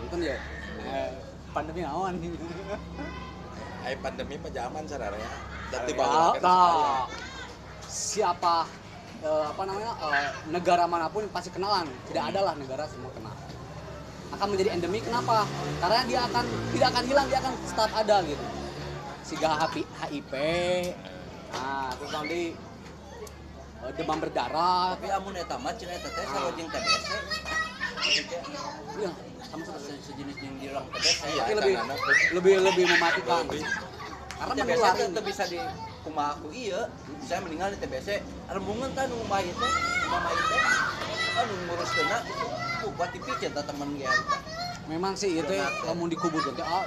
Mungkin 0.00 0.26
ya? 0.26 0.36
Eh, 0.86 1.10
pandemi 1.52 1.80
naon? 1.84 2.16
Aya 3.86 3.94
pandemi 4.02 4.34
mah 4.42 4.50
zaman 4.50 4.82
sararea 4.90 5.22
ya 5.22 5.30
dan 5.70 5.80
Ya, 5.82 5.86
dibawakan 5.90 6.42
nah, 6.42 7.06
siapa 7.86 8.66
eh, 9.22 9.44
apa 9.46 9.62
namanya 9.62 9.92
eh, 10.10 10.30
negara 10.50 10.84
mana 10.90 11.06
pun 11.06 11.26
pasti 11.30 11.50
kenalan. 11.54 11.86
Tidak 12.10 12.24
ada 12.34 12.40
lah 12.50 12.54
negara 12.58 12.86
semua 12.90 13.10
kenal 13.14 13.35
akan 14.28 14.46
menjadi 14.48 14.70
endemi 14.72 14.98
kenapa? 14.98 15.46
Karena 15.78 16.00
dia 16.04 16.20
akan 16.22 16.44
tidak 16.70 16.88
akan 16.90 17.04
hilang 17.04 17.26
dia 17.26 17.38
akan 17.38 17.52
tetap 17.60 17.90
ada 17.94 18.16
gitu. 18.22 18.44
HP, 19.26 19.74
HIP 19.82 20.32
nah 21.48 21.88
terus 21.94 22.10
nanti 22.12 22.40
eh, 23.80 23.92
demam 23.94 24.18
berdarah. 24.18 24.94
Tapi 24.94 25.08
amun 25.10 25.34
eta 25.34 25.56
mah 25.56 25.72
cenah 25.72 25.94
eta 25.94 26.08
teh 26.08 26.24
salojeng 26.24 26.68
TBC 26.68 27.08
ya 28.96 29.10
sama 29.42 29.62
Se- 29.62 29.72
seperti 29.72 30.02
sejenis 30.04 30.36
yang 30.38 30.54
dirang 30.58 30.86
TBC 30.90 31.20
Iya, 31.24 31.40
tapi 31.40 31.52
lebih 31.54 31.74
karena- 31.74 31.98
lebih 32.32 32.54
lebih 32.62 32.84
mematikan. 32.88 33.42
Lebih. 33.46 33.62
karena 34.36 34.52
TBC 34.54 34.84
teu 35.10 35.22
bisa 35.22 35.44
di 35.46 35.58
kumaha 36.02 36.30
aku 36.34 36.48
iya 36.52 36.80
saya 37.20 37.40
meninggal 37.40 37.72
di 37.72 37.78
TBC 37.78 38.08
rembungan 38.46 38.90
tah 38.92 39.08
nu 39.08 39.16
bayi 39.26 39.48
teh 39.48 39.72
mama 40.06 40.28
teh 40.30 40.62
anu 41.36 41.54
ngurus 41.66 41.90
kena 41.90 42.18
ku 42.22 42.34
buat 42.94 43.10
dipicet 43.10 43.50
tah 43.50 43.64
teman 43.66 43.96
ge 43.98 44.06
harita 44.06 44.38
memang 44.86 45.18
sih 45.18 45.34
itu 45.34 45.52
ya, 45.52 45.66
ya. 45.66 45.68
kamu 45.82 46.14
dikubur 46.14 46.38
nanti 46.46 46.62
ah, 46.62 46.86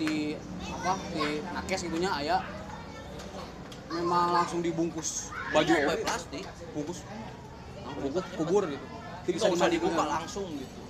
di 0.00 0.34
apa 0.64 0.92
di 1.12 1.44
nakes 1.52 1.80
gitunya 1.84 2.10
ayah 2.16 2.40
memang 3.92 4.26
langsung 4.32 4.60
dibungkus. 4.64 5.28
Baju 5.52 5.72
oke. 5.72 6.00
plastik. 6.04 6.44
Bungkus. 6.72 6.98
Bungkus 8.00 8.24
kubur 8.40 8.62
gitu. 8.64 8.86
Tidak 9.22 9.34
bisa 9.38 9.48
usah 9.52 9.68
dibuka 9.68 10.02
langsung 10.08 10.48
gitu. 10.56 10.80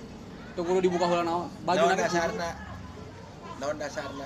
Tuh 0.53 0.63
kudu 0.63 0.79
dibuka 0.79 1.05
heula 1.09 1.23
naon? 1.27 1.47
Baju 1.67 1.83
naon 1.91 1.99
dasarna? 1.99 2.49
Naon 3.59 3.75
dasarna? 3.77 4.25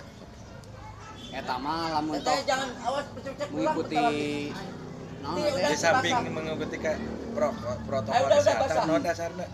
Eta 1.28 1.56
mah 1.60 1.92
lamun 2.00 2.14
Eta 2.22 2.32
tok. 2.32 2.40
jangan 2.48 2.70
awas 2.86 3.06
pulang 3.12 3.50
mengikuti 3.52 3.98
naon? 3.98 5.36
Iya, 5.36 5.50
teh, 5.52 5.70
di 5.74 5.76
samping 5.76 6.16
mengikuti 6.32 6.78
ke 6.80 6.94
pro, 7.36 7.50
protokol 7.84 8.30
kesehatan 8.32 8.84
naon 8.86 9.04
dasarna 9.04 9.46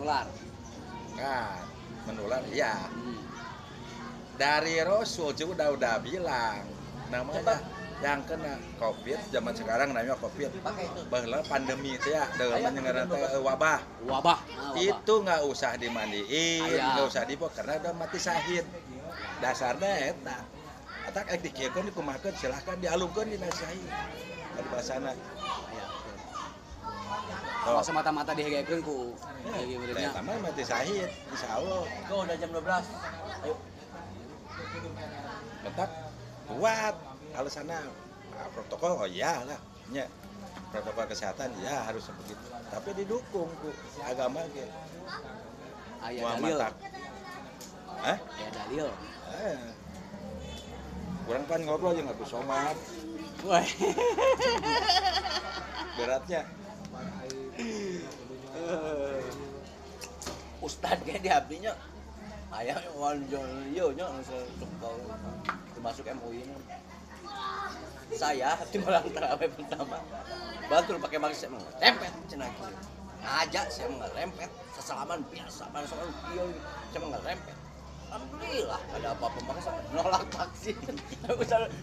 menular. 0.00 0.26
Kan 1.20 1.60
menular 2.08 2.42
ya 2.48 2.88
Hmm. 2.88 3.20
dari 4.40 4.80
Rasul 4.80 5.36
juga 5.36 5.68
udah 5.68 5.68
udah 5.76 5.94
bilang. 6.00 6.64
Namanya 7.12 7.44
Cepat. 7.44 7.60
yang 8.00 8.24
kena 8.24 8.56
covid 8.80 9.20
zaman 9.28 9.52
sekarang 9.52 9.92
namanya 9.92 10.16
covid. 10.16 10.48
Bahwa 11.12 11.44
pandemi 11.44 12.00
itu 12.00 12.08
ya 12.08 12.24
dengan 12.72 13.04
betul, 13.04 13.44
wabah. 13.44 13.80
Wabah. 14.08 14.38
Nah, 14.40 14.72
wabah. 14.72 14.80
itu 14.80 15.12
nggak 15.20 15.40
usah 15.44 15.76
dimandiin 15.76 16.80
nggak 16.80 17.04
usah 17.04 17.28
dibawa 17.28 17.52
karena 17.52 17.76
udah 17.84 17.92
mati 17.92 18.16
syahid. 18.16 18.64
Dasarnya 19.44 20.16
eta. 20.16 20.38
Atak 21.12 21.28
ek 21.28 21.44
dikiekeun 21.44 21.92
dikumahakeun 21.92 22.32
silahkan 22.40 22.80
dialungkeun 22.80 23.28
di 23.28 23.36
syahid 23.36 23.84
di 24.56 24.62
betul. 24.64 25.16
Oh. 27.60 27.76
Masa 27.76 27.92
mata-mata 27.92 28.32
dihegekeun 28.32 28.80
ku 28.80 29.12
Ya, 29.44 29.60
ieu 29.60 29.76
Nah, 29.76 29.84
muridnya. 29.84 30.08
eta 30.10 30.20
mah 30.20 30.36
mati 30.38 30.62
syahid 30.62 31.10
insyaallah 31.28 31.82
Go 32.08 32.24
udah 32.24 32.36
jam 32.36 32.50
12 32.50 32.64
ayo 33.40 33.54
letak 35.60 35.90
kuat 36.46 36.94
alasannya 37.30 37.78
ah, 38.32 38.48
protokol 38.50 38.96
oh 38.96 39.04
iya 39.04 39.44
lah 39.44 39.60
nya 39.88 40.08
protokol 40.70 41.04
kesehatan 41.06 41.52
ya 41.60 41.84
harus 41.84 42.00
seperti 42.02 42.32
itu 42.32 42.46
tapi 42.68 42.88
didukung 42.94 43.48
ku 43.60 43.68
agama 44.02 44.40
ge 44.52 44.64
Aya 46.00 46.20
Muhammad 46.24 46.56
dalil. 46.56 46.72
Hah? 48.00 48.16
Aya 48.16 48.48
dalil. 48.56 48.88
Eh. 49.36 49.60
kurang 51.22 51.44
pan 51.44 51.60
ngobrol 51.60 51.92
aja 51.92 52.02
aku 52.08 52.24
somat 52.24 52.76
Wah. 53.44 53.60
beratnya 55.94 56.40
Ustad 60.70 61.02
di 61.02 61.26
abdinya 61.26 61.74
ayah 62.54 62.78
wanjon 62.94 63.74
yo 63.74 63.90
nya 63.90 64.06
termasuk 65.74 66.06
MUI 66.14 66.46
nya 66.46 66.54
saya 68.14 68.54
di 68.70 68.78
malam 68.78 69.02
terawih 69.10 69.50
pertama. 69.50 69.98
Batul 70.70 71.02
pakai 71.02 71.18
masker 71.18 71.50
cina 72.30 72.46
gitu 72.46 72.70
aja 73.26 73.66
saya 73.66 73.90
ngerempet. 73.90 74.46
Sesalaman 74.78 75.26
biasa 75.26 75.66
soal 75.74 76.06
iya 76.38 76.46
saya 76.94 77.18
ngerempet. 77.18 77.56
Alhamdulillah 78.14 78.80
ada 78.94 79.08
apa-apa 79.18 79.58
saya 79.58 79.82
nolak 79.90 80.22
vaksin. 80.30 80.78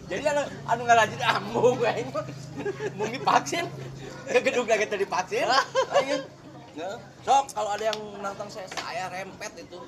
Jadi 0.08 0.22
anu 0.32 0.48
anu 0.64 0.82
ngarajin 0.88 1.20
ambu 1.28 1.76
kayaknya 1.76 2.24
mung 2.96 3.12
divaksin 3.12 3.68
ke 4.24 4.40
gedung 4.40 4.64
lagi 4.64 4.88
tadi 4.88 5.04
vaksin 5.04 5.44
Nggak. 6.78 6.96
Sok 7.26 7.44
kalau 7.58 7.70
ada 7.74 7.84
yang 7.90 7.98
nantang 8.22 8.46
saya, 8.46 8.70
saya 8.70 9.10
rempet 9.10 9.50
itu 9.58 9.78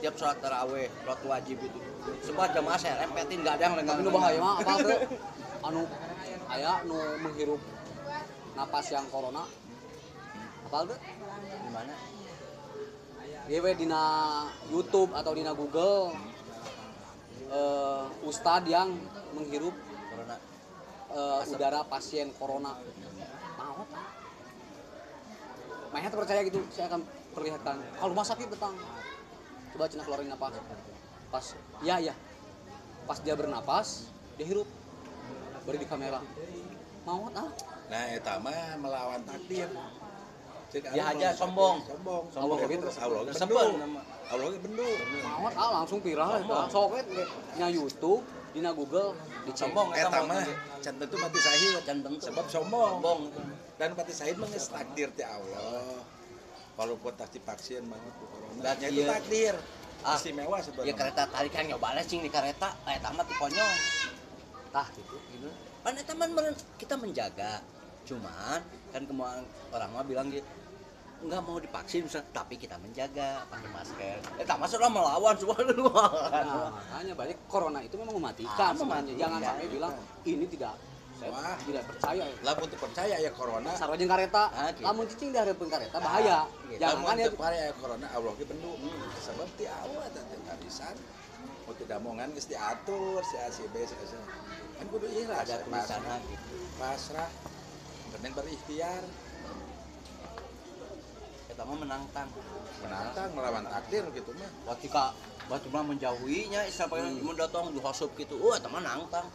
tiap 0.00 0.14
sholat 0.16 0.40
taraweh, 0.40 0.88
sholat 1.04 1.20
wajib 1.28 1.60
itu. 1.60 1.78
Semua 2.24 2.48
jamaah 2.48 2.80
saya 2.80 3.04
rempetin, 3.04 3.44
nggak 3.44 3.54
ada 3.60 3.64
yang 3.68 3.74
Tapi 3.76 3.80
lenggang. 3.84 3.98
nu 4.00 4.10
bahaya 4.16 4.38
mah 4.40 4.54
apa 4.64 4.72
tuh? 4.80 4.98
Anu 5.60 5.82
aya 6.48 6.72
nu 6.88 6.96
menghirup 7.20 7.60
napas 8.56 8.88
yang 8.88 9.04
corona. 9.12 9.44
Apa 10.72 10.88
tuh? 10.88 10.98
Gimana? 11.68 11.92
Dia 13.44 13.58
we 13.60 13.72
dina 13.76 14.02
YouTube 14.72 15.12
atau 15.12 15.32
dina 15.36 15.52
Google 15.52 16.16
eh 17.48 18.04
ustad 18.24 18.64
yang 18.64 18.92
menghirup 19.32 19.72
Corona. 20.08 20.36
eh, 21.12 21.52
udara 21.52 21.80
pasien 21.84 22.32
corona. 22.36 22.72
Mau 25.88 25.96
Mayat 25.96 26.12
percaya 26.12 26.44
gitu, 26.44 26.60
saya 26.68 26.92
akan 26.92 27.00
perlihatkan. 27.32 27.80
Kalau 27.80 28.12
rumah 28.12 28.26
sakit 28.28 28.52
datang, 28.52 28.76
coba 29.72 29.88
cina 29.88 30.04
keluarin 30.04 30.28
napas. 30.28 30.52
Pas, 31.32 31.44
ya 31.80 31.96
ya. 31.96 32.12
Pas 33.08 33.16
dia 33.24 33.32
bernapas, 33.32 34.12
dia 34.36 34.44
hirup. 34.52 34.68
Beri 35.64 35.80
di 35.80 35.88
kamera. 35.88 36.20
Mau 37.08 37.32
ah? 37.32 37.48
nah 37.88 38.04
eta 38.12 38.36
mah 38.36 38.76
melawan 38.76 39.24
takdir 39.24 39.64
Dia 40.68 40.92
anu 40.92 41.24
aja 41.24 41.28
sombong. 41.32 41.80
sombong 41.88 42.24
Sombong 42.28 42.58
sombong 42.60 42.68
gitu. 42.68 42.84
Allah 43.00 43.72
nama. 43.80 44.00
Allah 44.28 44.46
ge 44.52 44.60
bendung 44.60 44.92
Mau 45.24 45.48
ah 45.48 45.70
langsung 45.80 46.04
viral. 46.04 46.44
Sok 46.68 47.00
nya 47.56 47.72
YouTube 47.72 48.20
dina 48.54 48.70
Google 48.72 49.14
dicek 49.44 49.68
Sombong 49.68 49.88
eta 49.92 50.08
Eta 50.08 50.18
mau 50.24 50.34
mah 50.34 50.44
can 50.80 50.94
tentu 50.96 51.16
mati 51.20 51.38
sahid 51.40 51.72
Can 51.84 51.98
tentu. 52.04 52.22
sebab 52.24 52.44
sombong. 52.48 52.90
sombong 53.00 53.20
Dan 53.78 53.88
mati 53.94 54.12
sahid 54.14 54.36
mah 54.40 54.48
geus 54.50 54.68
takdir 54.70 55.08
ti 55.14 55.22
Allah. 55.22 56.02
Walaupun 56.78 57.12
tak 57.18 57.34
divaksin 57.34 57.84
banget 57.90 58.12
ku 58.18 58.24
corona. 58.30 58.60
Dan 58.62 58.74
Nya 58.78 58.88
itu 58.90 59.02
takdir. 59.04 59.54
Ah, 60.06 60.14
Istimewa 60.14 60.62
ya 60.62 60.62
sebenarnya. 60.62 60.94
kereta 60.94 61.22
tadi 61.26 61.48
kan 61.50 61.66
nyoba 61.66 61.90
cing 62.06 62.22
di 62.22 62.30
kereta 62.30 62.70
eta 62.86 63.10
mah 63.10 63.26
teu 63.26 63.34
konyol 63.34 63.72
tah 64.70 64.86
gitu 64.94 65.16
gitu 65.34 65.50
kan 65.82 65.94
eta 65.98 66.12
mah 66.14 66.28
kita 66.78 66.94
menjaga 66.94 67.58
cuman 68.06 68.62
kan 68.94 69.02
kemauan 69.02 69.42
orang 69.74 69.90
mah 69.90 70.04
bilang 70.06 70.30
gitu 70.30 70.46
nggak 71.18 71.40
mau 71.42 71.58
divaksin 71.58 72.06
misalnya, 72.06 72.30
tapi 72.30 72.54
kita 72.54 72.78
menjaga 72.78 73.42
pakai 73.50 73.68
masker 73.68 74.18
eta 74.38 74.54
mah 74.54 74.68
sudah 74.70 74.86
melawan 74.86 75.34
semua 75.34 75.58
nah, 76.30 76.70
makanya 76.70 77.12
balik 77.12 77.38
corona 77.44 77.82
itu 77.82 77.98
memang 77.98 78.14
mematikan 78.16 78.54
Ah, 78.54 78.70
sebenarnya. 78.70 78.86
mematikan. 79.10 79.18
jangan 79.18 79.40
sampai 79.42 79.66
bilang 79.66 79.94
ini 80.22 80.46
tidak 80.46 80.74
saya 81.18 81.34
Wah. 81.34 81.58
tidak 81.58 81.82
percaya 81.82 82.22
Lah 82.46 82.54
untuk 82.54 82.78
percaya 82.78 83.14
ya 83.18 83.30
corona. 83.34 83.74
sarwa 83.74 83.98
jeung 83.98 84.06
kareta 84.06 84.44
Ah, 84.54 84.70
gitu. 84.70 84.86
lamun 84.86 85.04
cicing 85.04 85.34
dihareupeun 85.34 85.66
kareta 85.66 85.96
bahaya 85.98 86.46
gitu. 86.64 86.78
jangan 86.78 87.02
kan 87.02 87.16
ya 87.18 87.64
ya 87.66 87.74
corona 87.74 88.06
Allah 88.14 88.32
ge 88.38 88.44
bendu. 88.46 88.70
Sebab 89.18 89.48
ti 89.58 89.66
teh 89.66 90.38
karisan. 90.46 90.94
Mau 91.66 91.74
tidak 91.74 91.98
mongan 92.00 92.30
geus 92.30 92.46
diatur 92.46 93.18
si 93.26 93.34
A 93.34 93.50
si 93.50 93.66
B 93.66 93.82
si 93.82 93.98
A. 93.98 94.06
Kan 94.78 94.86
kudu 94.86 95.10
ikhlas. 95.10 95.42
ada 95.42 95.58
tulisannya 95.66 96.16
gitu 96.30 96.54
pasrah. 96.78 97.30
Penting 98.14 98.32
berikhtiar. 98.32 99.02
Eta 101.58 101.66
mah 101.66 101.74
menantang. 101.74 102.30
Menantang 102.86 103.28
melawan 103.34 103.66
takdir 103.66 104.06
gitu 104.14 104.30
mah. 104.38 104.46
Ketika 104.78 105.10
batu 105.50 105.66
mah 105.74 105.82
menjauhinya 105.82 106.62
isa 106.70 106.86
pakai 106.86 107.02
Hmm. 107.02 107.26
mendatang 107.26 107.74
dihasup 107.74 108.14
gitu 108.14 108.38
oh 108.38 108.54
eta 108.54 108.70
mah 108.70 108.78
nantang. 108.78 109.26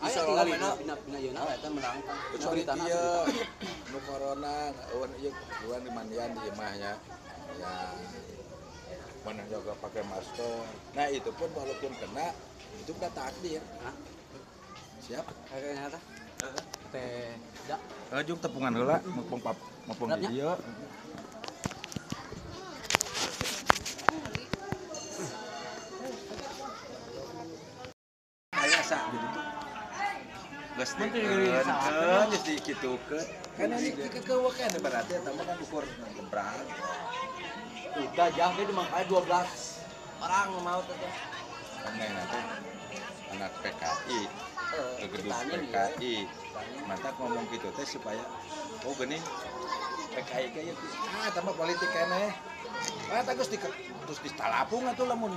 Bisa 0.00 0.24
pina 0.24 0.40
mana? 0.48 0.72
pina 0.80 0.94
pina 0.96 1.18
yeuna 1.20 1.44
eta 1.52 1.68
menantang. 1.68 2.16
Kecuali 2.32 2.64
dia 2.64 3.04
nu 3.92 3.98
corona 4.08 4.72
eueuh 4.96 5.12
ieu 5.20 5.36
bulan 5.60 5.84
di 5.84 5.90
mandian 5.92 6.32
di 6.32 6.48
imahnya 6.48 6.92
ya 7.60 7.72
mana 9.28 9.44
juga 9.52 9.76
pakai 9.76 10.00
masker. 10.08 10.64
Nah 10.96 11.06
itu 11.12 11.28
pun 11.36 11.52
walaupun 11.52 11.92
kena 12.00 12.32
itu 12.80 12.96
udah 12.96 13.12
takdir. 13.12 13.60
Hah? 13.84 13.92
siap? 15.04 15.28
Kayaknya 15.52 15.92
teh 15.92 16.02
teh 16.88 17.36
da. 17.68 17.76
Ajung 18.16 18.40
tepungan 18.40 18.72
heula 18.72 18.96
mumpung 19.12 19.44
pap 19.44 19.60
mumpung 19.84 20.08
Siap, 20.08 20.24
ya? 20.24 20.24
di 20.24 20.40
ieu 20.40 20.52
aya 28.56 28.80
sa 28.82 28.95
jadi 29.12 29.26
tuh 29.32 29.44
geus 30.76 30.92
dikeun 30.98 31.66
keun 31.66 32.26
geus 32.32 32.44
dikitukeun 32.44 33.26
kan 33.56 33.68
ini 33.72 33.88
kekeueukeun 33.96 34.72
berarti 34.84 35.12
eta 35.16 35.30
mah 35.32 35.44
kan 35.44 35.56
ukur 35.64 35.84
gebrak 36.16 36.64
udah 37.96 38.28
jangan 38.36 38.60
dia 38.60 38.74
makanya 38.76 39.06
12 39.08 40.20
orang 40.20 40.48
mau 40.60 40.80
tuh 40.84 40.96
kan 41.00 41.12
nanti 41.96 42.40
anak 43.32 43.52
PKI 43.64 44.20
Eh, 44.66 44.98
ke 44.98 45.06
gedung 45.08 45.30
nih, 45.46 45.62
PKI 45.70 46.14
mantap 46.90 47.14
ngomong 47.22 47.46
gitu 47.54 47.70
teh 47.70 47.86
supaya 47.86 48.18
oh 48.82 48.92
gini. 48.98 49.14
PKI 50.10 50.46
kayak 50.50 50.74
ah 51.14 51.30
tambah 51.30 51.54
politik 51.54 51.86
kene 51.94 52.34
ah 53.06 53.22
terus 53.22 53.48
di 53.50 53.58
terus 54.06 54.20
di 54.22 54.30
talapung 54.34 54.82
atuh 54.86 55.06
lamun 55.06 55.32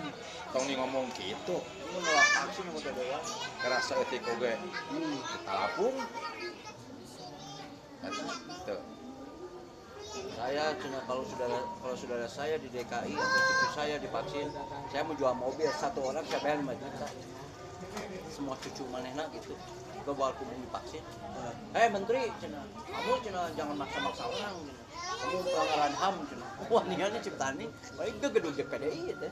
tong 0.49 0.65
ni 0.65 0.73
ngomong 0.73 1.05
gitu. 1.17 1.57
Ini 1.61 1.97
nolak 2.01 2.27
tuh 2.53 2.63
ya 3.05 3.19
kerasa 3.61 3.93
etik 4.01 4.25
oge 4.25 4.57
Hmm. 4.89 5.17
di 5.21 5.37
talapung 5.45 5.95
Eta, 7.99 8.23
tuh. 8.65 8.81
Saya 10.09 10.71
cina 10.79 10.99
kalau 11.03 11.21
saudara 11.27 11.59
kalau 11.83 11.95
saudara 11.99 12.25
saya 12.25 12.55
di 12.57 12.71
DKI 12.71 13.13
atau 13.13 13.39
cucu 13.43 13.67
saya 13.75 13.95
divaksin 13.99 14.47
saya 14.89 15.01
mau 15.05 15.13
jual 15.13 15.35
mobil 15.35 15.69
satu 15.75 15.99
orang 16.09 16.23
saya 16.25 16.39
bayar 16.41 16.57
5 16.63 16.73
juta? 16.79 17.07
Semua 18.31 18.55
cucu 18.57 18.83
manehna 18.89 19.27
gitu. 19.35 19.53
Gue 20.07 20.13
bawa 20.15 20.31
aku 20.33 20.47
mau 20.47 20.57
divaksin 20.57 21.03
eh 21.77 21.87
menteri 21.91 22.31
cina 22.41 22.65
kamu 22.89 23.19
cina 23.21 23.41
jangan 23.53 23.75
maksa-maksa 23.77 24.23
orang 24.25 24.55
cina. 24.65 24.88
Kamu 25.19 25.37
pelanggaran 25.43 25.93
ham 25.99 26.15
cina 26.31 26.47
wah 26.71 26.83
nih 26.87 26.95
ini 26.99 27.19
ciptani 27.19 27.65
baik 27.97 28.15
ke 28.19 28.27
gedung 28.31 28.53
DPDI 28.55 29.01
itu. 29.15 29.29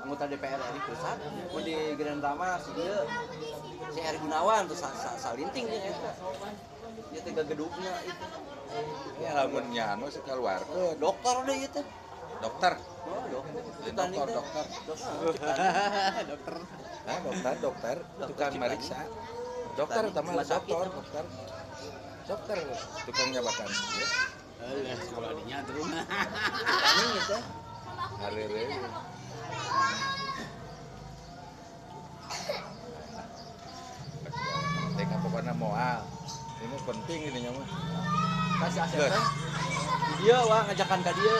Anggota 0.00 0.24
DPR 0.32 0.56
RI 0.56 0.80
pusat. 0.88 1.18
Mau 1.52 1.60
di 1.60 1.76
Grand 1.96 2.24
Rama 2.24 2.56
si 2.56 2.72
dia 2.72 3.04
si 3.92 3.98
Heri 4.00 4.18
Gunawan 4.22 4.64
tuh 4.64 4.78
sa, 4.78 4.88
sa, 4.96 5.12
salinting 5.20 5.68
dia 5.68 5.80
gitu 5.92 6.00
dia 7.10 7.20
tega 7.26 7.42
gedungnya 7.44 7.92
itu. 8.06 8.24
Ya 9.20 9.30
lamun 9.34 9.66
nyano 9.74 10.06
sekaluarkeun 10.08 10.96
dokter 10.96 11.36
deh 11.44 11.58
itu. 11.68 11.82
Dokter? 12.40 12.72
Oh, 13.04 13.24
dokter. 13.28 13.62
Ciptani 13.84 14.16
dokter. 14.16 14.36
Dokter. 14.40 14.64
Dokter. 14.88 15.54
dokter. 16.24 16.54
Hah, 17.00 17.18
dokter, 17.20 17.54
dokter, 17.60 17.96
Dokter 18.00 18.28
tukang 18.32 18.54
meriksa. 18.56 18.98
Dokter 19.76 20.02
utama 20.08 20.30
dokter, 20.40 20.86
dokter. 20.88 21.24
Dokter, 22.24 22.56
tukang 23.04 23.28
nyabakan. 23.34 23.68
Ya, 23.68 24.08
eh 24.60 24.96
sekolah 25.08 25.30
dinya 25.40 25.58
terus 25.64 25.88
gitu. 25.88 27.38
hari 28.20 28.42
ini. 28.44 28.76
Teka 35.00 35.16
pokoknya 35.24 35.54
moal. 35.56 36.04
Ini 36.60 36.76
penting 36.84 37.20
ini 37.32 37.38
nyawa. 37.48 37.64
Kasih 38.60 38.84
aset 38.84 39.08
Di 39.08 40.14
dia 40.20 40.36
wah 40.44 40.60
ngajakan 40.68 41.00
ka 41.00 41.12
dia. 41.16 41.36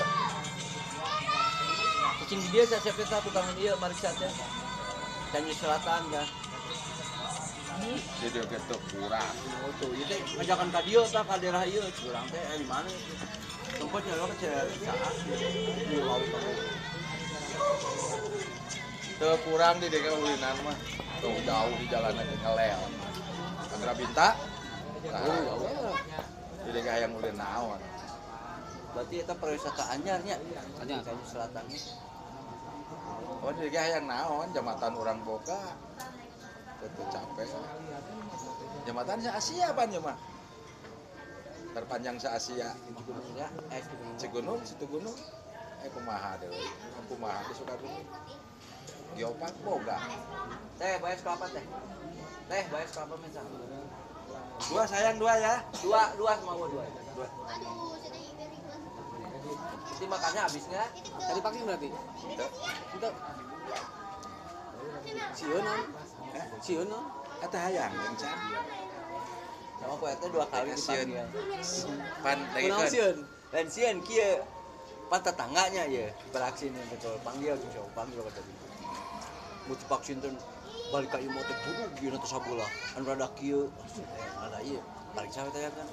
Kucing 2.25 2.41
di 2.41 2.49
dia 2.57 2.65
saya 2.65 2.81
siapin 2.81 3.05
satu 3.05 3.29
tukang 3.29 3.45
dia 3.61 3.77
mariksa 3.77 4.17
teh. 4.17 4.33
Tanjung 5.29 5.59
Selatan 5.61 6.03
kan. 6.09 6.40
Jadi 8.21 8.39
gitu 8.45 8.77
kurang. 8.93 9.35
Oh 9.65 9.73
tuh, 9.81 9.91
itu 9.97 10.15
ngajakan 10.37 10.69
ka 10.69 10.81
dia 10.85 11.01
tak 11.09 11.25
ka 11.25 11.35
daerah 11.41 11.65
ieu 11.65 11.85
curang 11.97 12.27
teh 12.29 12.41
eh, 12.41 12.57
di 12.61 12.67
mana 12.69 12.89
itu. 12.89 13.15
Tempat 13.81 14.03
nyawa 14.05 14.27
ke 14.37 14.53
saat 14.85 15.15
di 15.89 15.97
laut. 16.05 16.25
Tuh 19.21 19.37
kurang 19.45 19.77
di 19.81 19.89
deka 19.89 20.11
ulinan 20.17 20.57
mah. 20.65 20.77
Tuh 21.21 21.33
jauh 21.45 21.75
di 21.77 21.87
jalanan 21.89 22.25
di 22.25 22.37
ngelel. 22.41 22.81
Agra 23.71 23.93
Binta. 23.97 24.29
Nah, 25.01 25.25
di 26.65 26.71
deka 26.73 26.93
yang 27.01 27.13
ulin 27.17 27.37
naon. 27.37 27.81
Berarti 28.93 29.17
itu 29.23 29.33
pariwisata 29.33 29.85
anyarnya. 29.97 30.37
Anyar. 30.81 31.05
Selatan. 31.25 31.65
Oh, 33.41 33.53
di 33.57 33.69
deka 33.69 33.81
yang 33.97 34.05
naon 34.09 34.53
jambatan 34.53 34.93
orang 34.97 35.21
boga. 35.25 35.73
Itu 36.81 37.03
capek. 37.13 37.47
Jembatan 38.89 39.19
se 39.21 39.31
Asia 39.31 39.71
apa 39.71 39.85
mah? 40.01 40.17
Terpanjang 41.77 42.17
se 42.17 42.29
Asia. 42.29 42.73
Ya, 43.37 43.49
eh 43.71 43.83
gunung. 43.85 44.17
Cigunung, 44.17 44.59
situ 44.65 44.85
gunung. 44.89 45.17
Eh 45.85 45.91
kumaha 45.93 46.41
deh. 46.41 46.51
Kumaha 47.09 47.41
di 47.49 47.55
Sukabumi. 47.57 48.05
Geopark 49.17 49.55
boga. 49.67 49.99
Teh, 50.81 50.97
bayar 51.03 51.19
kelapa 51.21 51.47
teh. 51.53 51.65
Teh, 52.49 52.65
bayar 52.73 52.89
kelapa 52.89 53.15
misal. 53.21 53.45
Dua 54.71 54.85
sayang 54.87 55.17
dua 55.19 55.35
ya. 55.37 55.55
Dua, 55.83 56.03
dua 56.17 56.33
semua 56.37 56.55
dua. 56.69 56.85
Dua. 57.17 57.29
Nanti 60.01 60.17
makannya 60.17 60.41
habis 60.49 60.65
nggak? 60.65 60.89
tadi 61.29 61.41
vaksin 61.45 61.63
berarti 61.69 61.89
Itu. 62.33 62.47
itu 62.97 63.09
Eh, 66.35 66.45
sieun 66.63 66.87
non 66.87 67.05
Eta 67.41 67.57
hayang 67.57 67.89
yang 67.89 68.17
can. 68.21 68.37
Sama 69.81 69.97
aku 69.97 70.05
itu 70.13 70.27
dua 70.29 70.45
kali 70.53 70.77
dipanggil. 70.77 71.27
Pan 72.21 72.39
lagi 72.53 72.69
kan. 72.69 72.89
sieun 72.93 73.17
Dan 73.49 73.67
sian 73.73 73.97
kia. 74.05 74.45
Pas 75.09 75.19
tetangganya 75.25 75.89
ya 75.89 76.13
beraksi 76.31 76.71
nih 76.71 76.85
betul. 76.93 77.17
Panggil 77.25 77.57
siapa 77.73 77.89
panggil 77.97 78.21
kata 78.23 78.41
dia. 78.45 78.57
Mau 79.67 79.75
vaksin 79.75 80.23
tuh 80.23 80.31
balik 80.91 81.11
ke 81.11 81.19
imot 81.23 81.47
teh 81.47 81.57
buru 81.67 81.85
gini 81.99 82.17
tuh 82.21 82.31
sabula 82.31 82.67
kan 82.95 83.03
rada 83.09 83.27
kia. 83.41 83.65
Ada 84.39 84.59
iya. 84.63 84.81
Balik 85.17 85.33
saya 85.33 85.51
tanya 85.51 85.73
kan? 85.75 85.89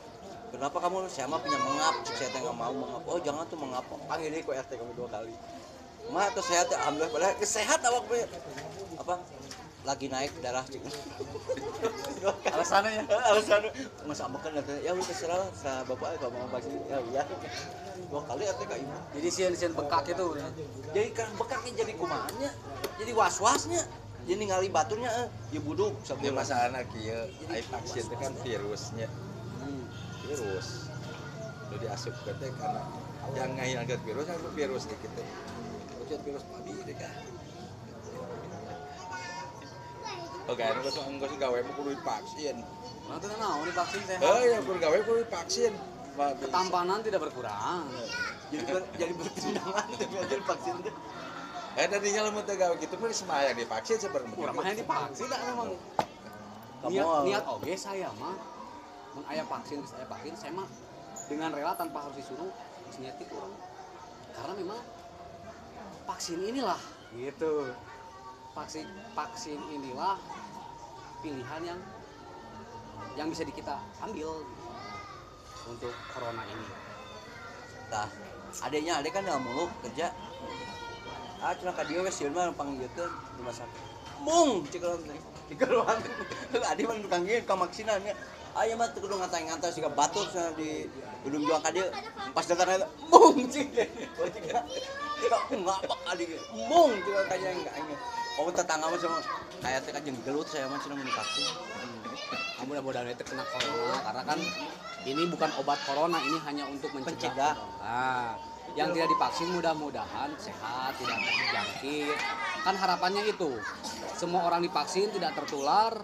Kenapa 0.47 0.77
kamu 0.83 1.07
saya 1.09 1.25
mah 1.31 1.39
punya 1.41 1.59
mengap? 1.63 1.95
Saya 2.11 2.29
teh 2.29 2.39
nggak 2.43 2.57
mau 2.59 2.75
mengap. 2.75 3.01
Oh 3.07 3.17
jangan 3.23 3.47
tuh 3.47 3.57
mengap. 3.57 3.87
Panggil 4.05 4.35
deh 4.35 4.43
kok 4.43 4.53
RT 4.53 4.71
kamu 4.77 4.93
dua 4.99 5.07
kali. 5.09 5.33
Mah 6.11 6.27
tuh 6.35 6.43
sehat 6.43 6.67
alhamdulillah 6.69 7.11
padahal 7.11 7.35
sehat 7.41 7.79
awak 7.87 8.03
apa 9.01 9.15
lagi 9.87 10.11
naik 10.11 10.35
darah 10.43 10.67
cik. 10.67 10.83
Alasannya 12.55 12.91
ya? 12.99 13.03
Alasan 13.07 13.63
nggak 14.03 14.17
sama 14.19 14.35
kan 14.43 14.51
katanya 14.51 14.79
ya 14.83 14.91
udah 14.91 15.05
terserah 15.07 15.37
lah 15.39 15.49
sa 15.55 15.71
bapak 15.87 16.19
kalau 16.19 16.35
mau 16.35 16.51
vaksin 16.51 16.75
ya 16.91 16.99
iya. 17.07 17.23
Dua 18.11 18.21
kali 18.27 18.43
RT 18.43 18.61
kayak 18.67 18.83
ibu 18.83 18.97
jadi 19.15 19.27
sieun 19.31 19.53
sieun 19.55 19.73
bekak 19.73 20.11
itu. 20.11 20.27
Jadi 20.91 21.09
kan 21.15 21.27
bekaknya 21.39 21.71
jadi 21.87 21.93
kumahannya 21.95 22.51
jadi 22.99 23.11
was 23.15 23.39
wasnya 23.39 23.81
jadi 24.27 24.43
ningali 24.43 24.67
baturnya 24.67 25.07
eh 25.23 25.27
ya 25.55 25.63
buduk 25.63 25.95
sabun 26.03 26.35
masalah 26.35 26.83
kieu, 26.91 27.31
ai 27.47 27.63
vaksin 27.63 28.03
itu 28.03 28.15
kan 28.19 28.35
virusnya, 28.43 29.07
Hmm. 29.63 29.87
virus. 30.27 30.91
Lu 31.71 31.75
diasup 31.79 32.11
ke 32.27 32.35
teh 32.35 32.51
karena 32.59 32.83
yang 33.39 33.55
ngahilangkeun 33.55 34.01
virus 34.03 34.25
kan 34.27 34.37
virus 34.51 34.83
di 34.91 34.95
kita. 34.99 35.23
Ucut 36.03 36.19
virus 36.27 36.43
babi 36.51 36.75
deh 36.83 36.95
kan. 36.99 37.11
Oke, 40.47 40.63
anu 40.63 40.79
geus 40.79 40.95
geus 40.95 41.33
gawe 41.35 41.57
mah 41.59 41.73
kudu 41.75 41.89
divaksin. 41.91 42.55
Nah, 43.07 43.15
itu 43.19 43.25
naon 43.35 43.65
divaksin 43.67 44.01
sehat. 44.07 44.23
Eh, 44.23 44.43
ya 44.55 44.57
kudu 44.63 44.79
gawe 44.79 44.97
kudu 45.03 45.19
divaksin. 45.27 45.73
Babi. 46.15 46.43
Ketampanan 46.47 46.99
tidak 47.03 47.19
berkurang. 47.27 47.85
jadi 48.47 48.63
ber- 48.63 48.89
jadi 48.95 49.11
tapi 49.59 49.91
jadi 49.99 50.43
vaksin 50.47 50.75
teh 50.87 50.95
Eh, 51.77 51.85
dari 51.85 52.09
tinggal 52.09 52.31
mau 52.33 52.41
gawe 52.41 52.73
gitu 52.79 52.95
mah 52.97 53.11
semaya 53.11 53.51
divaksin 53.51 53.99
sebenarnya. 53.99 54.33
Kurang 54.33 54.55
mah 54.55 54.63
yang 54.65 54.79
divaksin 54.81 55.27
dah 55.27 55.39
memang. 55.51 55.67
Niat, 56.87 57.07
niat 57.27 57.43
oke 57.43 57.73
saya 57.75 58.09
mah 58.15 58.37
mun 59.13 59.23
aya 59.27 59.43
vaksin 59.43 59.83
geus 59.83 59.93
aya 59.99 60.07
vaksin 60.07 60.33
saya 60.39 60.51
mah 60.55 60.69
dengan 61.27 61.51
rela 61.51 61.75
tanpa 61.75 62.07
harus 62.07 62.15
disuruh 62.17 62.49
geus 62.87 62.97
niat 63.03 63.19
itu 63.19 63.33
orang. 63.35 63.51
Karena 64.31 64.53
memang 64.55 64.79
vaksin 66.07 66.39
inilah 66.39 66.79
gitu. 67.13 67.67
Vaksin 68.57 68.89
vaksin 69.13 69.61
inilah 69.69 70.17
pilihan 71.21 71.61
yang 71.61 71.79
yang 73.13 73.29
bisa 73.29 73.45
kita 73.45 73.77
ambil 74.01 74.41
untuk 75.69 75.93
corona 76.09 76.41
ini. 76.41 76.65
Tah, 77.93 78.09
adanya 78.65 78.97
adek 78.97 79.13
kan 79.13 79.21
nggak 79.29 79.45
mulu 79.45 79.69
kerja. 79.85 80.09
Ah, 81.37 81.53
cina 81.53 81.69
ka 81.69 81.85
dia 81.85 82.01
wes 82.01 82.17
mah 82.33 82.49
panggilkeun 82.57 83.13
rumah 83.37 83.53
sakit. 83.53 83.81
Mung, 84.25 84.65
cek 84.73 84.81
kalau 84.81 84.97
di 85.05 85.53
keruan. 85.53 86.01
Adi 86.73 86.81
mah 86.89 86.97
tukang 86.97 87.29
ieu 87.29 87.45
ka 87.45 87.53
maksinan 87.53 88.01
ya. 88.01 88.17
Aya 88.57 88.73
mah 88.73 88.89
teu 88.89 89.05
kudu 89.05 89.21
ngantai-ngantai 89.21 89.69
siga 89.69 89.93
batur 89.93 90.25
sana 90.33 90.49
di 90.57 90.89
gedung 91.21 91.45
juang 91.45 91.61
ka. 91.61 91.69
Pas 92.33 92.41
datang 92.49 92.73
eta, 92.73 92.89
mung 93.05 93.37
cik. 93.37 93.69
Kok 94.17 95.41
ngabak 95.53 96.01
adi. 96.09 96.25
Mung 96.65 96.97
cik 97.05 97.13
kanya 97.29 97.53
enggak 97.53 97.75
anya. 97.77 97.97
Oh 98.37 98.53
tetangga 98.53 98.85
mah 98.93 98.99
sama 99.01 99.17
kayak 99.65 99.81
teh 99.81 99.89
kajeng 99.89 100.13
gelut 100.21 100.45
saya 100.45 100.69
mah 100.69 100.77
cenah 100.77 100.93
mun 100.93 101.09
divaksin. 101.09 101.45
Nah, 102.57 102.63
mudah-mudahan 102.69 103.09
itu 103.09 103.25
kena 103.25 103.41
corona 103.49 103.97
karena 104.05 104.21
kan 104.29 104.39
ini 105.09 105.23
bukan 105.25 105.49
obat 105.57 105.81
corona 105.89 106.21
ini 106.21 106.37
hanya 106.45 106.69
untuk 106.69 106.93
mencegah. 106.93 107.57
Nah, 107.81 108.37
yang 108.77 108.93
tidak 108.93 109.09
divaksin 109.09 109.49
mudah-mudahan 109.57 110.29
sehat 110.37 110.93
tidak 111.01 111.17
terjangkit. 111.17 112.17
Kan 112.61 112.77
harapannya 112.77 113.25
itu 113.25 113.57
semua 114.13 114.45
orang 114.45 114.61
divaksin 114.61 115.09
tidak 115.09 115.33
tertular. 115.33 115.97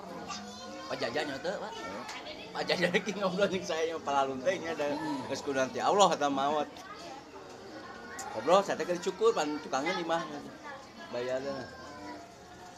Pak 0.89 0.97
Jajan 0.97 1.37
teh, 1.37 1.53
Pak. 1.53 1.73
Pak 2.53 2.63
Jajan 2.65 2.89
lagi 2.97 3.11
ngobrol 3.13 3.45
jeung 3.49 3.65
saya 3.65 3.93
yang 3.93 4.01
palalun 4.01 4.41
teh 4.41 4.57
nya 4.57 4.73
ada 4.73 4.97
geus 5.29 5.45
kudu 5.45 5.61
nanti 5.61 5.77
Allah 5.77 6.09
kata 6.09 6.33
mawat. 6.33 6.69
Ngobrol 8.33 8.65
saya 8.65 8.73
teh 8.81 8.89
cukur 8.97 9.37
pan 9.37 9.61
tukangnya 9.61 9.93
di 9.93 10.05
mana. 10.05 10.41
Bayarnya. 11.13 11.82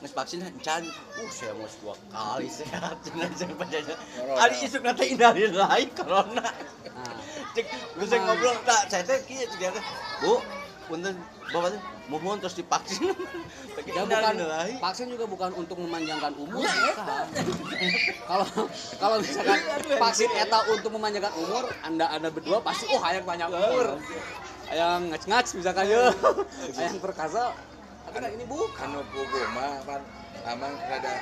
Nges 0.06 0.13
vaksin 0.13 0.46
encan. 0.46 0.86
Uh, 1.18 1.30
saya 1.34 1.58
mau 1.58 1.65
dua 1.82 1.98
kali 2.13 2.46
sehat 2.46 2.94
cenah 3.02 3.26
jeung. 3.41 3.58
Corona. 3.58 4.38
Ari 4.38 4.56
isuk 4.62 4.86
nanti 4.86 5.18
indahin 5.18 5.50
lain 5.50 5.89
corona. 5.98 6.46
Nah, 6.46 7.18
Cek 7.58 7.65
geus 7.98 8.13
ngobrol 8.13 8.54
tak 8.70 8.86
saya 8.94 9.02
teh 9.02 9.18
kieu 9.26 9.50
cek 9.50 9.74
teh. 9.74 9.84
Bu, 10.22 10.46
punten 10.86 11.18
bapak 11.50 11.74
teh 11.74 11.82
mohon 12.06 12.38
terus 12.38 12.54
divaksin. 12.54 13.18
Ya 13.86 14.06
bukan 14.06 14.36
vaksin 14.78 15.10
juga 15.10 15.26
bukan 15.26 15.58
untuk 15.58 15.82
memanjangkan 15.82 16.38
umur. 16.38 16.62
bukan. 16.70 17.26
Kalau 18.30 18.48
kalau 19.02 19.18
misalkan 19.26 19.60
vaksin 19.98 20.30
eta 20.38 20.60
untuk 20.70 20.94
memanjangkan 20.94 21.34
umur, 21.34 21.65
anda 21.82 22.06
anda 22.13 22.30
berdua 22.30 22.62
pasti 22.62 22.86
oh 22.94 23.02
hayang 23.02 23.26
banyak 23.26 23.50
umur. 23.50 23.98
Hayang 24.70 25.10
ngac-ngac 25.10 25.50
misalkan 25.50 25.89
ya. 25.89 26.13
Hayang 26.78 27.02
perkasa. 27.02 27.58
Tapi 28.15 28.32
kan 28.32 28.32
ini 28.32 28.47
bukan. 28.47 28.88
anu 28.95 29.04
pugu 29.12 29.43
mah 29.51 29.75
pan 29.84 29.99
amang 30.47 30.71
rada 30.88 31.19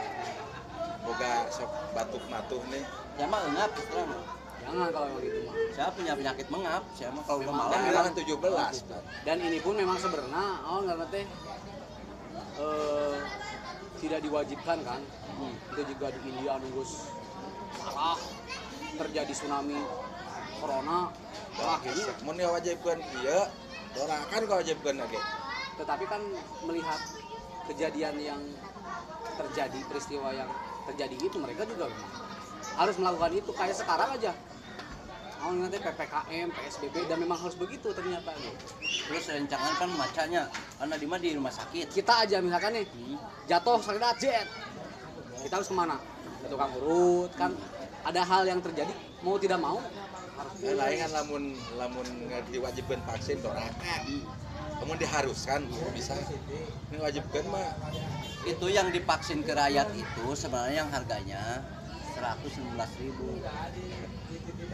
boga 1.01 1.49
sok 1.49 1.73
batuk 1.89 2.21
matuh 2.29 2.61
nih. 2.69 2.85
Ya 3.17 3.25
mah 3.25 3.41
enggak 3.49 3.73
terus 3.73 3.87
terang. 3.89 4.13
Jangan 4.61 4.87
kalau 4.93 5.07
yang 5.09 5.25
gitu 5.25 5.39
mah. 5.41 5.55
Saya 5.73 5.89
punya 5.89 6.13
penyakit 6.13 6.47
mengap, 6.53 6.85
saya 6.93 7.09
mah 7.17 7.25
kalau 7.25 7.41
udah 7.41 7.49
malam 7.49 7.79
memang 7.81 8.13
memang 8.13 8.77
17 8.85 9.25
dan 9.25 9.37
ini 9.41 9.57
pun 9.65 9.73
memang 9.73 9.97
sebenarnya 9.97 10.45
oh 10.69 10.79
nggak 10.85 11.09
teh 11.09 11.25
eh, 12.61 13.17
tidak 13.97 14.19
diwajibkan 14.21 14.77
kan? 14.85 15.01
Hmm. 15.33 15.53
itu 15.73 15.81
juga 15.97 16.13
di 16.13 16.19
India 16.29 16.61
nunggu 16.61 16.85
parah 17.81 18.21
terjadi 19.01 19.33
tsunami 19.33 19.81
corona. 20.61 21.09
Wah 21.57 21.81
ini 21.89 22.01
mun 22.21 22.37
wajibkeun. 22.37 23.01
Ieu 23.01 23.41
dorakan 23.97 24.41
ka 24.45 24.53
wajibkeun 24.61 25.01
lagi 25.01 25.17
tetapi 25.79 26.05
kan 26.05 26.21
melihat 26.65 26.99
kejadian 27.69 28.15
yang 28.19 28.41
terjadi 29.33 29.79
peristiwa 29.89 30.29
yang 30.35 30.49
terjadi 30.85 31.15
itu 31.15 31.37
mereka 31.39 31.63
juga 31.65 31.89
memang 31.89 32.11
harus 32.77 32.95
melakukan 32.99 33.31
itu. 33.33 33.51
Kayak 33.55 33.75
sekarang 33.79 34.09
aja. 34.17 34.31
Mau 35.43 35.51
nanti 35.59 35.75
ppkm 35.75 36.47
psbb 36.55 36.95
dan 37.11 37.17
memang 37.19 37.35
harus 37.35 37.55
begitu 37.59 37.91
ternyata. 37.91 38.31
Gitu. 38.39 38.51
Terus 39.11 39.23
rencangan 39.27 39.73
kan 39.75 39.89
macanya, 39.99 40.47
karena 40.79 40.95
di 40.95 41.07
mana 41.07 41.19
di 41.19 41.35
rumah 41.35 41.51
sakit. 41.51 41.91
kita 41.91 42.23
aja 42.23 42.39
misalkan 42.39 42.79
nih 42.79 42.85
Hmm. 42.87 43.19
jatuh 43.51 43.79
sakit 43.83 44.01
jet. 44.23 44.47
Kita 45.43 45.59
harus 45.59 45.67
ke 45.67 45.75
mana? 45.75 45.99
Ke 46.39 46.47
tukang 46.47 46.71
urut 46.79 47.31
kan? 47.35 47.51
Ada 48.07 48.23
hal 48.23 48.47
yang 48.47 48.63
terjadi 48.63 48.91
mau 49.23 49.39
tidak 49.39 49.59
mau 49.63 49.79
harus 50.35 50.75
lain 50.75 50.97
kan 50.99 51.11
lamun 51.15 51.43
lamun 51.79 52.07
diwajibkan 52.51 52.99
vaksin 53.07 53.39
dorakan 53.39 54.01
kamu 54.83 54.99
diharuskan 54.99 55.63
bisa 55.95 56.11
ini 56.91 56.99
wajibkan 56.99 57.47
mah 57.47 57.71
Itu 58.43 58.67
yang 58.67 58.91
divaksin 58.91 59.39
ke 59.39 59.55
rakyat 59.55 59.87
itu 59.95 60.35
sebenarnya 60.35 60.83
yang 60.83 60.91
harganya 60.91 61.63
116.000 62.19 62.75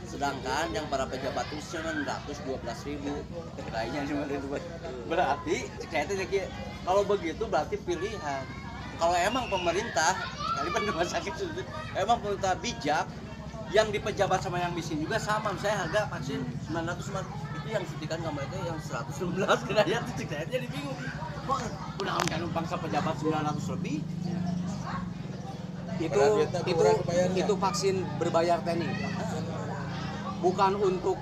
Sedangkan 0.09 0.73
yang 0.73 0.89
para 0.89 1.05
pejabat 1.05 1.45
itu 1.53 1.61
912.000 1.77 3.05
Kayaknya 3.69 4.01
cuma 4.09 4.25
ribu. 4.25 4.57
Berarti 5.05 5.69
ki, 5.77 6.41
kalau 6.81 7.05
begitu 7.05 7.45
berarti 7.45 7.77
pilihan. 7.77 8.43
Kalau 8.97 9.13
emang 9.13 9.45
pemerintah, 9.53 10.17
kali 10.57 10.73
rumah 10.89 11.05
sakit 11.05 11.31
emang 11.95 12.17
pemerintah 12.19 12.57
bijak, 12.57 13.05
yang 13.69 13.93
di 13.93 14.01
pejabat 14.01 14.41
sama 14.41 14.57
yang 14.57 14.73
miskin 14.73 14.99
juga 14.99 15.21
sama. 15.21 15.53
Misalnya 15.53 15.85
harga 15.85 16.01
vaksin 16.09 16.41
900 16.67 17.48
itu 17.69 17.77
yang 17.77 17.85
suntikan 17.85 18.17
ke 18.17 18.29
mereka 18.33 18.55
yang 18.65 18.79
119 18.81 19.45
ke 19.45 19.71
rakyat 19.77 20.01
itu 20.09 20.23
saya 20.25 20.45
jadi 20.49 20.65
bingung. 20.73 20.97
Kok 21.45 21.59
udah 22.01 22.13
kan 22.25 22.41
bangsa 22.49 22.75
pejabat 22.81 23.15
900 23.21 23.73
lebih? 23.77 23.97
Itu 26.01 26.21
itu 26.65 26.89
itu 27.37 27.53
vaksin 27.53 27.95
berbayar 28.17 28.57
teknik 28.65 28.89
bukan 30.41 30.73
untuk 30.81 31.21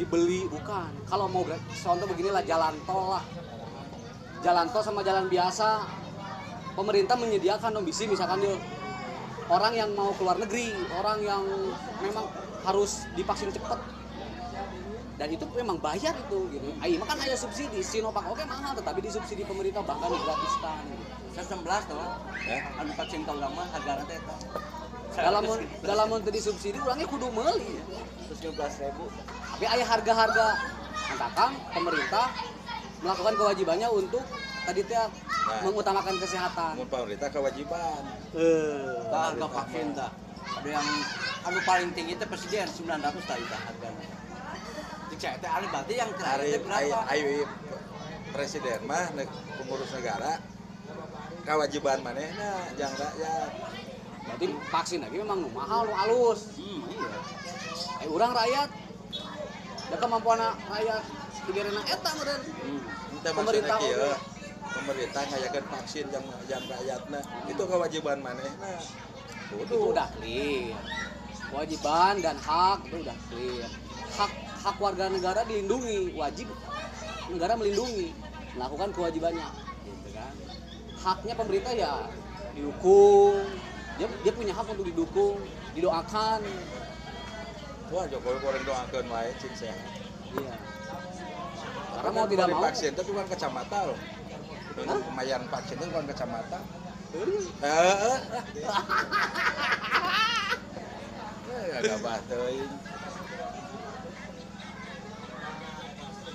dibeli 0.00 0.48
bukan. 0.48 0.88
Kalau 1.12 1.28
mau 1.28 1.44
contoh 1.68 2.06
beginilah 2.08 2.40
jalan 2.48 2.72
tol 2.88 3.12
lah. 3.12 3.24
Jalan 4.40 4.72
tol 4.72 4.80
sama 4.80 5.04
jalan 5.04 5.28
biasa. 5.28 5.84
Pemerintah 6.72 7.20
menyediakan 7.20 7.76
dong 7.76 7.84
bisi 7.84 8.08
misalkan 8.08 8.40
dia 8.40 8.56
orang 9.52 9.76
yang 9.76 9.92
mau 9.92 10.08
keluar 10.16 10.40
negeri 10.40 10.72
orang 10.96 11.20
yang 11.20 11.44
memang 12.00 12.24
harus 12.64 13.04
divaksin 13.12 13.52
cepat 13.52 13.76
dan 15.22 15.30
itu 15.30 15.46
memang 15.54 15.78
bayar 15.78 16.10
itu 16.18 16.50
gitu. 16.50 16.66
Ayo 16.82 16.98
makan 16.98 17.14
ada 17.22 17.38
subsidi. 17.38 17.78
Sinovac 17.78 18.26
oke 18.26 18.42
mahal 18.42 18.74
tetapi 18.74 18.98
disubsidi 19.06 19.46
pemerintah 19.46 19.78
bahkan 19.86 20.10
digratiskan 20.10 20.82
gitu. 20.90 21.04
saya 21.30 21.46
11 21.62 21.62
tuh 21.94 22.06
ya. 22.50 22.58
Anu 22.82 22.90
vaksin 22.98 23.22
kau 23.22 23.38
lama 23.38 23.62
harga 23.70 24.02
nanti 24.02 24.18
itu 24.18 24.36
dalam 25.14 25.46
dalam 25.86 26.08
untuk 26.10 26.34
disubsidi 26.34 26.82
orangnya 26.82 27.06
kudu 27.06 27.30
meuli 27.30 27.78
terus 28.26 28.38
12 28.50 28.82
ribu. 28.82 29.06
Tapi 29.54 29.64
ayah 29.78 29.86
harga-harga. 29.94 30.46
Angkatan 31.02 31.50
pemerintah 31.70 32.26
melakukan 33.04 33.34
kewajibannya 33.38 33.88
untuk 33.94 34.24
tadi 34.66 34.82
teh 34.82 35.06
mengutamakan 35.62 36.18
kesehatan. 36.18 36.82
Pemerintah 36.82 37.28
kewajiban. 37.30 38.02
Tah, 39.06 39.22
harga 39.30 39.46
vaksin 39.46 39.94
dah 39.94 40.10
ada 40.58 40.68
yang 40.68 40.88
anu 41.46 41.60
paling 41.62 41.90
tinggi 41.94 42.18
itu 42.18 42.24
presiden 42.26 42.66
900 42.66 43.28
tah 43.28 43.36
itu 43.38 43.56
harganya 43.56 44.21
Saya 45.20 45.36
teh 45.36 45.50
berarti 45.68 45.94
yang 46.00 46.10
terakhir 46.16 46.60
berapa? 46.64 46.98
ayo 47.12 47.44
presiden 48.32 48.80
mah 48.88 49.12
ne- 49.12 49.28
pengurus 49.60 49.90
negara. 49.92 50.40
Kewajiban 51.42 52.00
manehna 52.00 52.70
jang 52.78 52.94
rakyat. 52.96 53.50
Berarti 54.22 54.46
vaksin 54.70 55.02
lagi 55.02 55.18
memang 55.18 55.50
mahal 55.50 55.90
nu 55.90 55.94
halus 55.98 56.54
hmm, 56.54 56.80
iya. 56.94 57.12
Eh 58.06 58.08
urang 58.08 58.30
rakyat 58.30 58.70
da 59.90 59.96
kemampuan 59.98 60.38
rakyat 60.70 61.02
pikiran 61.50 61.82
eta 61.82 62.10
meureun. 62.16 62.42
Hmm. 62.46 62.80
Pemerintah 63.22 63.76
oke. 63.82 64.14
pemerintah 64.72 65.22
ngayakeun 65.28 65.66
vaksin 65.68 66.06
yang 66.08 66.24
yang 66.48 66.62
rakyatna. 66.64 67.20
Itu 67.50 67.62
kewajiban 67.66 68.18
manehna 68.22 68.80
itu 69.52 69.76
udah 69.92 70.08
clear. 70.16 70.80
Kewajiban 71.52 72.14
dan 72.24 72.40
hak 72.40 72.88
itu 72.88 72.96
udah 73.04 73.16
clear 73.28 73.68
hak 74.62 74.76
warga 74.78 75.10
negara 75.10 75.42
dilindungi 75.42 76.14
wajib 76.14 76.46
negara 77.26 77.58
melindungi 77.58 78.14
melakukan 78.54 78.94
kewajibannya 78.94 79.48
gitu 79.82 80.10
kan. 80.14 80.32
Haknya 81.02 81.34
pemerintah 81.34 81.72
ya 81.74 81.92
didukung 82.54 83.42
dia, 83.98 84.06
dia 84.22 84.32
punya 84.32 84.52
hak 84.54 84.70
untuk 84.70 84.86
didukung 84.86 85.42
didoakan. 85.74 86.40
Wah 87.92 88.06
Jokowi 88.08 88.38
goreng 88.40 88.64
doakeun 88.64 89.06
wae 89.10 89.30
cing 89.42 89.52
sehat 89.52 89.76
iya. 90.32 90.54
Karena 91.92 92.10
mau 92.16 92.24
tidak 92.24 92.48
mau. 92.48 92.64
vaksin 92.64 92.96
itu 92.96 93.02
bukan 93.12 93.26
kacamata 93.28 93.78
loh. 93.92 93.98
Pemayan 94.72 95.42
vaksin 95.52 95.76
itu 95.76 95.86
bukan 95.92 96.06
kacamata. 96.08 96.60
Eh, 97.12 97.44
Heeh. 97.60 98.18
Eh, 101.52 101.78
agak 101.78 102.00
batuin. 102.00 102.70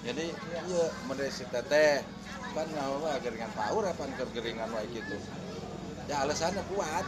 Jadi 0.08 0.32
iya 0.32 0.86
menurut 1.04 1.36
si 1.36 1.44
teteh 1.52 2.00
kan 2.56 2.68
nama 2.72 3.20
geringan 3.20 3.52
power 3.52 3.92
apa 3.92 4.08
geringan 4.32 4.72
wae 4.72 4.88
gitu. 4.96 5.20
Ya 6.08 6.24
alasannya 6.24 6.64
kuat. 6.72 7.04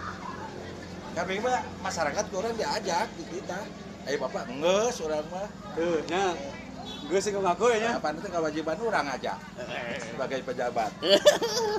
Kami 1.15 1.39
mah 1.39 1.63
masyarakat 1.79 2.25
orang 2.35 2.53
diajak 2.59 3.07
di 3.15 3.23
kita. 3.39 3.59
Ayo 4.03 4.19
bapak 4.19 4.51
nges 4.51 4.99
orang 4.99 5.23
mah. 5.31 5.47
tuh 5.79 6.03
nya 6.11 6.35
gue 7.09 7.19
sih 7.23 7.31
ngaku 7.31 7.71
ya 7.71 7.97
Apa 7.97 8.11
itu 8.11 8.27
kewajiban 8.27 8.77
orang 8.83 9.07
aja 9.15 9.39
sebagai 10.11 10.43
pejabat. 10.43 10.91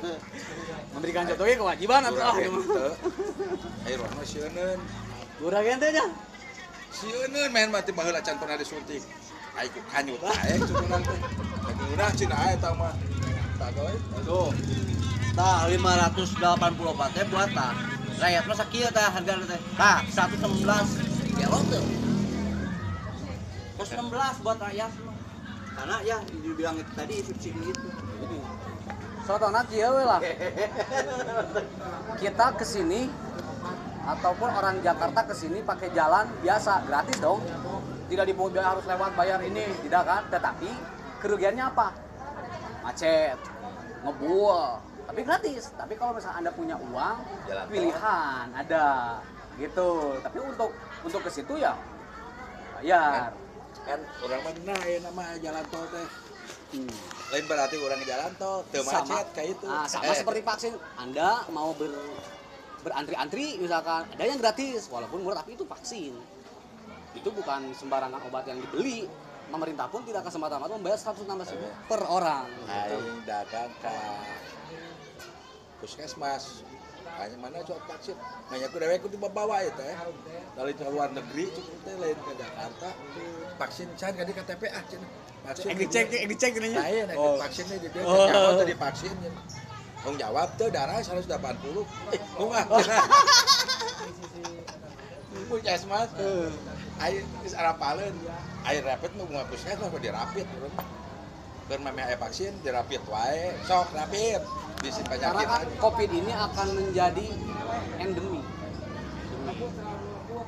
memberikan 0.97 1.29
contohnya 1.29 1.57
kewajiban 1.61 2.03
atau 2.09 2.23
ah 2.25 2.33
Urang 2.33 2.57
gitu. 2.65 2.87
Ayo 3.85 3.95
orang 4.01 4.15
mah 4.17 4.27
sieun. 4.27 4.81
kurang 5.37 5.65
ente 5.69 5.89
nya 5.93 6.07
Sieun 6.91 7.33
main 7.53 7.69
mati 7.69 7.93
baheula 7.93 8.25
can 8.25 8.41
pernah 8.41 8.57
disuntik. 8.57 9.20
Ayo 9.61 9.81
kanyut. 9.93 10.21
Lagi 10.25 11.85
urang 11.93 12.13
cina 12.17 12.37
mah. 12.73 12.97
Tak 13.61 13.71
goy. 13.77 13.95
tuh 14.25 14.49
tah 15.37 15.69
584 15.69 17.15
teh 17.15 17.25
buat 17.29 17.49
tah 17.55 17.73
rakyat 18.19 18.45
mah 18.49 18.57
sakieu 18.57 18.89
tah 18.91 19.09
harga 19.15 19.35
teh 19.47 19.61
tah 19.79 19.99
116 20.09 21.39
kilo 21.39 21.59
tuh 21.71 21.85
116 23.85 24.45
buat 24.45 24.59
rakyat 24.59 24.93
mah 25.07 25.17
karena 25.71 25.97
ya 26.05 26.19
dibilang 26.29 26.77
itu 26.77 26.93
tadi 26.93 27.15
subsidi 27.25 27.63
itu 27.73 27.89
Soto 29.21 29.47
anak 29.53 29.71
ya 29.71 29.93
we 29.95 30.03
lah. 30.03 30.19
Kita 32.19 32.57
ke 32.57 32.65
sini 32.67 33.07
ataupun 34.03 34.49
orang 34.49 34.81
Jakarta 34.83 35.23
ke 35.29 35.35
sini 35.37 35.63
pakai 35.63 35.93
jalan 35.95 36.27
biasa 36.43 36.89
gratis 36.89 37.21
dong. 37.21 37.39
Tidak 38.11 38.25
biaya 38.27 38.63
harus 38.75 38.85
lewat 38.91 39.15
bayar 39.15 39.39
ini, 39.47 39.65
tidak 39.87 40.03
kan? 40.03 40.23
Tetapi 40.27 40.71
kerugiannya 41.23 41.65
apa? 41.71 41.95
Macet, 42.83 43.39
ngebual, 44.03 44.83
tapi 45.07 45.21
gratis. 45.23 45.71
Tapi 45.79 45.95
kalau 45.95 46.19
misalnya 46.19 46.37
anda 46.43 46.51
punya 46.51 46.75
uang, 46.81 47.17
Jalan 47.47 47.65
tol. 47.65 47.73
pilihan 47.73 48.47
ada, 48.51 48.87
gitu. 49.63 49.91
Tapi 50.19 50.39
untuk 50.43 50.71
untuk 51.07 51.21
ke 51.23 51.31
situ 51.31 51.55
ya 51.55 51.79
bayar. 52.81 53.33
Kan 53.87 54.01
orang 54.25 54.41
mah 54.45 54.53
nah 54.67 54.81
ya 54.85 54.99
nama 55.05 55.25
jalan 55.41 55.65
tol 55.69 55.85
teh. 55.89 56.07
Hmm. 56.71 56.91
Lain 57.31 57.45
berarti 57.47 57.77
orang 57.79 58.01
jalan 58.03 58.31
tol 58.41 58.57
teu 58.73 58.83
macet 58.83 59.27
kayak 59.37 59.49
itu. 59.57 59.67
Ah, 59.69 59.87
sama 59.87 60.11
Eh, 60.11 60.17
seperti 60.17 60.41
vaksin. 60.43 60.73
Anda 60.97 61.45
mau 61.53 61.73
ber 61.77 61.93
berantri-antri 62.81 63.61
misalkan 63.61 64.09
ada 64.09 64.25
yang 64.25 64.41
gratis 64.41 64.89
walaupun 64.89 65.21
murah 65.21 65.45
tapi 65.45 65.53
itu 65.53 65.69
vaksin. 65.69 66.17
Itu 67.13 67.29
bukan 67.31 67.75
sembarangan 67.75 68.23
obat 68.25 68.47
yang 68.47 68.59
dibeli. 68.59 69.07
Pemerintah 69.51 69.91
pun 69.91 70.07
tidak 70.07 70.23
akan 70.23 70.33
semata-mata 70.33 70.73
membayar 70.75 70.95
116 70.95 71.27
ribu 71.51 71.67
per 71.85 72.01
orang. 72.07 72.47
gitu. 72.47 72.99
dagang 73.27 73.73
ka 73.83 73.99
puskesmas 75.81 76.61
hanya 77.17 77.37
mana 77.41 77.61
cok 77.61 77.81
vaksin 77.89 78.17
nanya 78.53 78.69
ku 78.69 78.77
dewe 78.77 79.01
ku 79.01 79.09
dibawa 79.09 79.65
itu 79.65 79.73
teh 79.75 79.97
dari 80.55 80.71
ke 80.71 80.85
luar 80.87 81.11
negeri 81.11 81.51
cukup 81.51 81.77
teh 81.83 81.97
lain 81.97 82.15
ke 82.15 82.33
Jakarta 82.37 82.89
vaksin 83.57 83.89
can 83.97 84.13
kan 84.13 84.23
di 84.23 84.35
KTP 84.37 84.63
ah 84.71 84.85
cina 84.87 85.09
vaksin 85.49 85.67
Yang 85.73 85.79
dicek, 85.89 86.07
yang 86.13 86.31
dicek 86.31 86.53
ini. 86.61 86.71
nah, 86.77 87.17
Oh. 87.17 87.41
vaksinnya 87.41 87.77
di 87.81 87.89
dia 87.89 88.05
Oh. 88.05 88.29
oh. 88.29 88.53
tadi 88.61 88.77
vaksin 88.77 89.13
ya. 89.19 89.33
Tong 90.01 90.17
jawab 90.21 90.49
tuh 90.61 90.69
darah 90.69 91.01
180 91.01 91.33
eh 92.13 92.21
bunga 92.37 92.63
puskesmas 95.49 96.09
air 97.01 97.25
arapaleun 97.57 98.15
air 98.69 98.83
rapid 98.85 99.11
mah 99.17 99.25
bunga 99.25 99.45
puskesmas 99.49 99.89
mah 99.89 100.01
dirapit 100.01 100.47
urang 100.57 100.75
keur 101.71 101.79
mah 101.87 101.95
aya 101.95 102.19
vaksin 102.19 102.51
dirapit 102.67 102.99
wae. 103.07 103.55
Sok 103.63 103.95
rapid. 103.95 104.43
Bisi 104.83 105.07
Karena 105.07 105.45
kan 105.47 105.71
COVID 105.79 106.11
ini 106.11 106.33
akan 106.35 106.69
menjadi 106.75 107.27
endemi. 108.03 108.43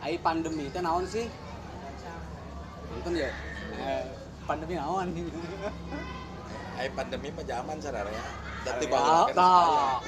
Ai 0.02 0.18
pandemi 0.18 0.66
itu 0.66 0.78
naon 0.82 1.06
sih? 1.06 1.30
Itu 2.98 3.08
ya. 3.14 3.30
Eh, 3.78 4.04
pandemi 4.50 4.74
naon? 4.74 5.14
aya 6.74 6.90
pandemi 6.90 7.30
sarara 7.78 8.10
ya. 8.10 8.24
Dan 8.66 8.72
Ya, 8.72 8.80
tiba-tiba 8.82 9.34
nah, 9.38 9.98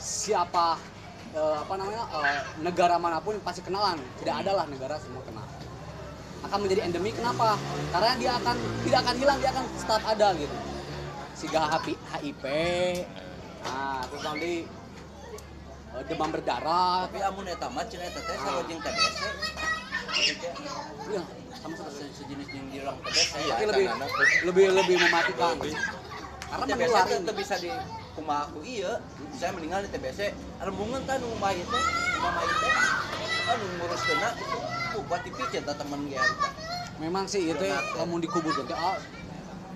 siapa 0.00 0.80
eh, 1.36 1.56
apa 1.58 1.74
namanya 1.76 2.04
eh, 2.16 2.40
negara 2.64 2.96
mana 2.96 3.20
pun 3.20 3.36
pasti 3.44 3.60
kenalan. 3.60 4.00
Tidak 4.24 4.34
ada 4.40 4.56
lah 4.56 4.64
negara 4.72 4.96
semua 4.96 5.20
kenal 5.28 5.49
akan 6.40 6.58
menjadi 6.64 6.80
endemi 6.84 7.10
kenapa? 7.12 7.56
Karena 7.90 8.12
dia 8.16 8.32
akan 8.36 8.56
tidak 8.82 8.98
akan 9.04 9.14
hilang 9.18 9.38
dia 9.38 9.50
akan 9.50 9.64
tetap 9.70 10.02
ada 10.04 10.28
gitu. 10.34 10.56
Siga 11.36 11.60
HIV 11.68 12.44
nah 13.60 14.00
terus 14.08 14.24
nanti 14.24 14.52
eh, 15.92 16.02
demam 16.08 16.32
berdarah. 16.32 17.04
Tapi 17.08 17.20
amun 17.20 17.44
eta 17.44 17.68
mah 17.68 17.84
cenah 17.84 18.08
eta 18.08 18.20
teh 18.20 18.36
salajeng 18.36 18.80
TBC 18.80 19.20
iya 21.10 21.22
sama 21.54 21.74
seperti 21.76 21.96
Se- 22.00 22.14
sejenis 22.18 22.48
yang 22.50 22.66
dirang 22.72 22.96
TBC 23.04 23.32
Iya, 23.36 23.52
tapi 23.52 23.64
lebih 23.68 23.84
kan, 23.84 23.98
lebih 24.48 24.64
lebih 24.72 24.96
mematikan. 24.98 25.54
Karena 26.50 26.64
TBC 26.66 26.96
teu 27.20 27.34
bisa 27.36 27.54
di 27.56 27.70
kumaha 28.10 28.42
aku 28.48 28.58
iya 28.64 28.98
saya 29.36 29.52
meninggal 29.54 29.84
di 29.84 29.90
TBC 29.92 30.20
rembungan 30.58 31.00
tah 31.04 31.16
nu 31.20 31.30
mayit 31.38 31.62
teh 31.62 31.84
nu 32.16 32.28
mayit 32.32 32.56
teh 32.58 32.72
anu 33.50 33.64
ngurus 33.78 34.02
kena 34.02 34.28
gitu 34.34 34.58
buat 35.06 35.22
dipikir 35.22 35.60
tah 35.62 35.76
temen 35.78 36.00
ge 36.10 36.18
memang 37.00 37.24
sih 37.24 37.48
itu 37.48 37.64
ya. 37.64 37.78
kamu 37.96 38.20
dikubur 38.20 38.52
nanti 38.52 38.74
ah 38.76 38.98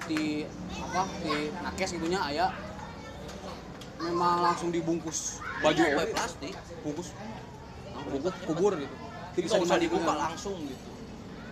di 0.05 0.45
apa 0.77 1.03
di 1.25 1.35
nakes 1.65 1.91
gitunya 1.97 2.21
ayah 2.29 2.53
memang 4.05 4.53
langsung 4.53 4.69
dibungkus. 4.69 5.41
Baju 5.65 5.81
Iya, 5.81 5.97
oke. 5.97 6.13
plastik. 6.13 6.53
Bungkus. 6.85 7.09
Nah, 7.89 8.05
bungkus 8.05 8.35
kubur 8.45 8.73
gitu. 8.77 8.95
Tidak 9.33 9.45
bisa 9.49 9.57
usah 9.65 9.79
dibuka 9.81 10.13
langsung. 10.13 10.61
gitu. 10.69 10.89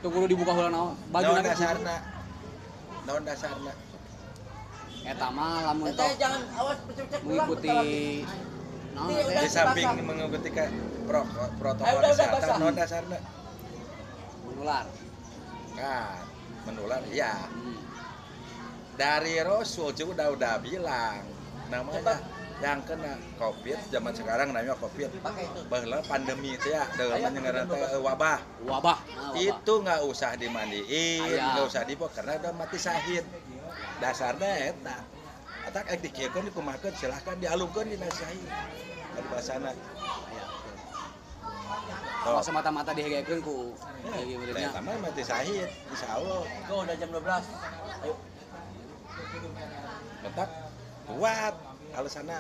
Tuh 0.03 0.11
kudu 0.11 0.27
dibuka 0.35 0.51
heula 0.51 0.69
naon 0.75 0.99
baju 1.15 1.31
nanti 1.39 1.55
dasarna 1.55 1.97
naon 3.07 3.23
dasarna 3.23 3.73
eta 5.03 5.27
mah 5.31 5.63
lamun 5.71 5.87
Teh 5.91 5.95
tok 5.95 6.11
jangan 6.19 6.43
awas 6.59 6.79
pecek-pecek 6.91 7.21
pulang 7.23 7.47
mengikuti 7.47 7.71
udah. 7.71 9.43
di 9.43 9.49
samping 9.51 9.89
mengikuti 10.03 10.51
ke 10.51 10.65
pro, 11.07 11.23
protokol 11.59 12.03
kesehatan 12.03 12.59
naon 12.59 12.75
dasarna 12.75 13.19
menular. 14.53 14.87
Kan 15.73 16.21
menular 16.63 17.03
hmm. 17.03 17.81
dari 18.95 19.41
Rasul 19.43 19.97
juga 19.97 20.13
udah 20.15 20.29
udah 20.37 20.55
bilang. 20.63 21.25
Namanya 21.73 22.21
yang 22.63 22.85
kena 22.87 23.19
covid 23.41 23.81
zaman 23.89 24.13
sekarang 24.13 24.53
namanya 24.53 24.77
covid. 24.79 25.09
Itu. 25.09 25.61
Bahwa 25.67 25.99
pandemi 26.05 26.55
itu 26.55 26.69
ya 26.71 26.85
dalam 26.95 27.33
wabah. 28.05 28.05
Wabah. 28.05 28.39
Nah, 28.63 28.79
wabah. 28.79 28.99
itu 29.41 29.73
nggak 29.83 30.01
usah 30.07 30.37
dimandiin 30.37 31.41
nggak 31.41 31.67
usah 31.67 31.83
dibawa 31.89 32.13
karena 32.13 32.39
udah 32.39 32.53
mati 32.55 32.79
syahid. 32.79 33.25
Dasarnya 33.99 34.77
eta. 34.77 34.99
Atak 35.63 35.95
ek 35.97 35.99
dikiekeun 36.05 36.53
dikumakeun 36.53 36.95
silahkan 36.95 37.39
dialungkeun 37.41 37.89
di 37.89 37.97
syahid 37.99 38.51
dari 39.13 39.27
bahasana 39.29 39.71
kalau 42.23 42.41
semata-mata 42.41 42.91
dihegekeun 42.95 43.41
ku 43.43 43.75
kayak 44.07 44.25
gitu 44.31 44.43
Nah, 44.55 44.63
nya. 44.63 44.69
eta 44.71 44.81
mah 44.83 44.95
mati 45.03 45.23
syahid 45.27 45.69
insya 45.91 46.07
Allah. 46.19 46.43
Go, 46.71 46.75
udah 46.87 46.95
jam 46.95 47.09
12 47.11 47.23
ayo. 48.07 48.15
Tetap 50.23 50.49
kuat. 51.11 51.55
Alasannya 51.93 52.39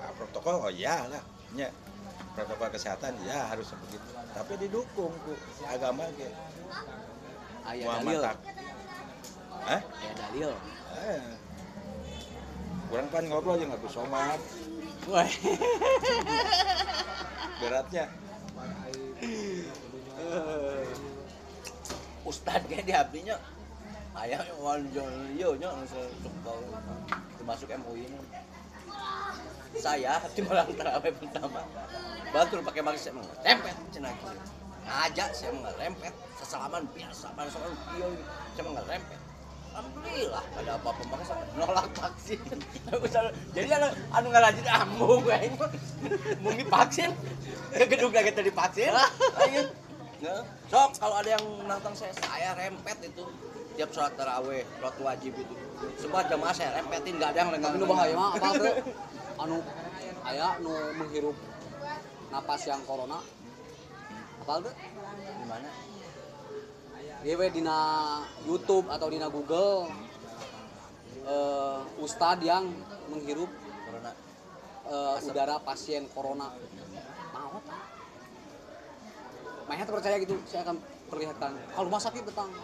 ah, 0.00 0.10
protokol 0.16 0.54
oh 0.62 0.72
iya 0.72 1.04
lah. 1.10 1.22
Nya 1.58 1.68
protokol 2.38 2.68
kesehatan 2.70 3.12
ya 3.26 3.50
harus 3.50 3.74
begitu. 3.86 4.08
Tapi 4.30 4.52
didukung 4.62 5.12
ku. 5.26 5.34
Agama 5.66 6.06
ge 6.14 6.30
aya 7.66 7.84
Muhammad 7.84 8.14
dalil. 8.14 8.22
Tak 8.22 8.36
Hah? 9.66 9.80
aya 9.82 10.12
dalil. 10.14 10.50
Eh. 10.96 11.22
kurang 12.86 13.10
pan 13.10 13.26
ngobrol 13.26 13.58
aja 13.58 13.66
nggak 13.66 13.90
somat 13.90 14.38
beratnya 17.60 18.04
Ustad 22.26 22.66
kayak 22.66 22.84
di 22.84 22.92
abdinya 22.92 23.38
ayah 24.18 24.42
wanjol 24.58 25.30
yo 25.38 25.54
nya 25.54 25.70
termasuk 27.38 27.70
MUI 27.70 28.10
ini 28.10 28.18
saya 29.76 30.18
di 30.34 30.40
malam 30.42 30.66
terawih 30.72 31.12
pertama. 31.14 31.62
Bantu 32.32 32.64
pakai 32.64 32.82
masker 32.82 33.12
saya 33.12 33.14
mengerempet 33.14 33.76
cina 33.92 34.10
gitu. 34.10 34.34
Ngajak 34.86 35.30
saya 35.36 35.50
mengerempet 35.52 36.12
sesalaman 36.42 36.82
biasa 36.90 37.30
pada 37.36 37.50
soal 37.52 37.70
iyo 37.94 38.08
saya 38.56 38.64
mengerempet 38.66 39.20
Alhamdulillah 39.76 40.44
ada 40.56 40.70
apa-apa 40.80 41.02
makanya 41.04 41.36
nolak 41.52 41.86
vaksin 41.92 42.40
jadi 43.56 43.76
anu 43.76 43.88
anu 44.08 44.26
ngarajin 44.32 44.66
ambung 44.72 45.20
kayaknya 45.20 45.68
mung 46.40 46.56
divaksin 46.56 47.12
ke 47.76 47.84
gedung 47.84 48.08
lagi 48.08 48.32
tadi 48.32 48.48
vaksin 48.48 48.88
Nggak. 50.16 50.42
Sok 50.72 50.90
kalau 50.96 51.16
ada 51.20 51.30
yang 51.36 51.44
nantang 51.68 51.92
saya, 51.92 52.12
saya 52.16 52.56
rempet 52.56 52.96
itu 53.04 53.24
tiap 53.76 53.92
sholat 53.92 54.16
taraweh, 54.16 54.64
sholat 54.80 54.96
wajib 55.04 55.32
itu. 55.36 55.54
Semua 56.00 56.24
jamaah 56.24 56.54
saya 56.56 56.72
rempetin, 56.80 57.20
nggak 57.20 57.30
ada 57.36 57.38
yang 57.44 57.50
tapi 57.52 57.56
lenggang. 57.60 57.74
nu 57.76 57.86
bahaya 57.86 58.14
mah 58.16 58.30
apa 58.32 58.48
tuh 58.56 58.74
anu 59.36 59.56
aya 60.24 60.48
nu 60.64 60.72
menghirup 60.96 61.36
napas 62.32 62.62
yang 62.64 62.80
corona 62.88 63.20
apa 64.40 64.52
tuh 64.64 64.74
Gimana? 65.44 65.68
Dia 67.20 67.34
we 67.34 67.46
dina 67.50 67.78
YouTube 68.46 68.86
atau 68.88 69.06
dina 69.12 69.28
Google 69.28 69.90
eh 71.26 71.80
ustad 72.00 72.38
yang 72.40 72.70
menghirup 73.12 73.50
Corona. 73.84 74.12
eh, 74.86 75.26
udara 75.26 75.56
pasien 75.60 76.06
corona. 76.14 76.54
Mau 79.66 79.74
Maya 79.74 79.82
tuh 79.82 79.98
percaya 79.98 80.16
gitu, 80.22 80.38
saya 80.46 80.62
akan 80.62 80.78
perlihatkan. 81.10 81.50
Kalau 81.74 81.86
rumah 81.90 81.98
sakit 81.98 82.22
betang, 82.22 82.54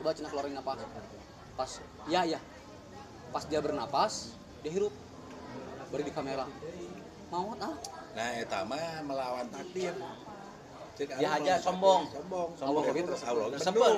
coba 0.00 0.16
cina 0.16 0.32
keluarin 0.32 0.56
napas. 0.56 0.80
Pas, 1.52 1.70
ya 2.08 2.24
ya. 2.24 2.40
Pas 3.36 3.44
dia 3.44 3.60
bernapas, 3.60 4.32
dia 4.64 4.72
hirup. 4.72 4.96
Beri 5.92 6.08
di 6.08 6.12
kamera. 6.16 6.48
Mau 7.28 7.52
ah? 7.60 7.74
nah 8.16 8.32
eta 8.32 8.64
mah 8.64 9.04
melawan 9.04 9.44
takdir 9.52 9.92
Cek 10.96 11.20
Dia 11.20 11.36
Allah, 11.36 11.42
aja 11.44 11.54
sombong. 11.60 12.08
sombong 12.08 12.48
Sombong 12.56 12.80
Sombong 12.80 12.96
gitu. 12.96 13.08
terus 13.12 13.22
Allah 13.28 13.44
ge 13.52 13.58
Sebel. 13.60 13.94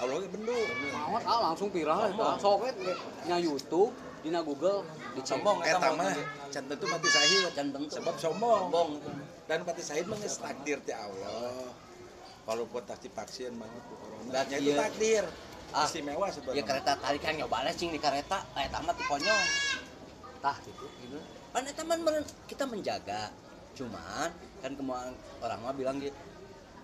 Allah 0.00 0.16
ge 0.16 0.28
bendul 0.32 0.64
Mau 0.96 1.20
ah 1.20 1.38
langsung 1.52 1.68
viral 1.68 2.08
eta. 2.08 2.40
Sok 2.40 2.64
nya 3.28 3.36
YouTube, 3.36 3.92
dina 4.20 4.40
Google 4.44 4.84
dicek. 5.16 5.36
Sombong 5.36 5.58
eta 5.64 5.88
mah. 5.96 6.12
can 6.52 6.64
tentu 6.68 6.86
mati 6.86 7.08
sahid 7.08 7.44
Can 7.56 7.68
tentu. 7.72 7.88
sebab 7.96 8.14
sombong 8.20 8.62
Sombong. 8.68 8.90
dan 9.48 9.58
mati 9.64 9.82
sahid 9.82 10.04
mah 10.06 10.18
geus 10.20 10.36
takdir 10.38 10.78
ti 10.84 10.92
Allah 10.92 11.72
walaupun 12.44 12.82
tak 12.84 13.00
divaksin 13.04 13.52
mah 13.56 13.66
ku 13.68 13.94
corona 14.00 14.30
Dan 14.30 14.44
nya 14.50 14.58
itu 14.60 14.72
takdir 14.76 15.24
Ah, 15.70 15.86
istimewa 15.86 16.26
Ya 16.26 16.34
sebenarnya 16.34 16.64
kereta 16.66 16.92
tadi 16.98 17.18
kan 17.22 17.38
nyoba 17.38 17.62
cing 17.78 17.94
di 17.94 18.00
kereta, 18.02 18.42
eta 18.58 18.82
mah 18.82 18.90
ti 18.90 19.06
konyol. 19.06 19.42
Tah 20.42 20.58
gitu. 20.66 20.82
gitu. 20.98 21.18
Kan 21.54 21.62
eta 21.62 21.82
kita 22.50 22.66
menjaga. 22.66 23.30
Cuman 23.78 24.34
kan 24.66 24.72
kemauan 24.74 25.14
orang 25.38 25.62
mah 25.62 25.70
bilang 25.70 26.02
gitu 26.02 26.10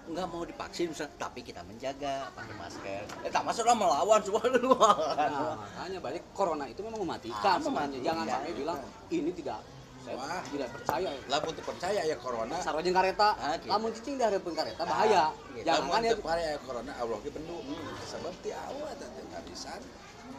nggak 0.06 0.26
mau 0.26 0.42
divaksin 0.42 0.88
tapi 1.16 1.42
kita 1.42 1.60
menjaga 1.62 2.30
pakai 2.32 2.54
masker. 2.54 3.02
Eta 3.22 3.38
mah 3.40 3.50
sudah 3.50 3.74
melawan 3.74 4.20
semua 4.22 4.42
duluan. 4.46 4.96
Nah, 5.26 5.58
makanya 5.58 5.98
balik 5.98 6.22
corona 6.30 6.64
itu 6.64 6.80
memang 6.80 6.96
Ah, 6.96 7.04
mematikan 7.04 7.56
sebenarnya. 7.58 7.70
mematikan. 7.90 8.04
Jangan 8.04 8.24
sampai 8.28 8.52
bilang 8.52 8.78
ini 9.08 9.30
tidak 9.32 9.58
saya 9.98 10.14
Wah. 10.16 10.38
tidak 10.46 10.68
percaya. 10.70 11.08
lamun 11.26 11.50
teu 11.50 11.64
percaya 11.64 12.00
ya 12.00 12.16
corona 12.16 12.56
Sarojeng 12.62 12.94
kareta, 12.94 13.28
Ah, 13.34 13.58
gitu. 13.58 13.66
lamun 13.66 13.90
cicing 13.90 14.14
dihareupeun 14.16 14.54
kareta 14.54 14.82
bahaya. 14.82 15.24
gitu. 15.50 15.66
Jangan 15.66 15.88
kan 15.88 16.00
ya 16.00 16.14
percaya 16.14 16.46
ya 16.46 16.58
corona 16.60 16.92
Allah 16.94 17.18
ge 17.20 17.30
bendul 17.30 17.58
sebab 18.06 18.32
ti 18.38 18.50
Allah 18.50 18.90
teh 18.94 19.08
teu 19.08 19.26
kabisan 19.28 19.80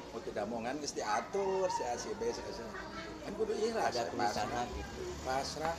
mau 0.07 0.19
tidak 0.23 0.45
mau 0.47 0.59
ngan 0.63 0.75
geus 0.79 0.95
diatur 0.95 1.67
si 1.67 1.83
A 1.83 1.93
si 1.93 2.09
B 2.15 2.21
si 2.27 2.39
A, 2.39 2.49
si 2.49 2.63
A. 2.63 2.71
kan 3.21 3.31
kudu 3.35 3.53
ikhlas 3.53 3.91
Ada 3.91 4.07
gitu. 4.71 5.03
pasrah 5.21 5.75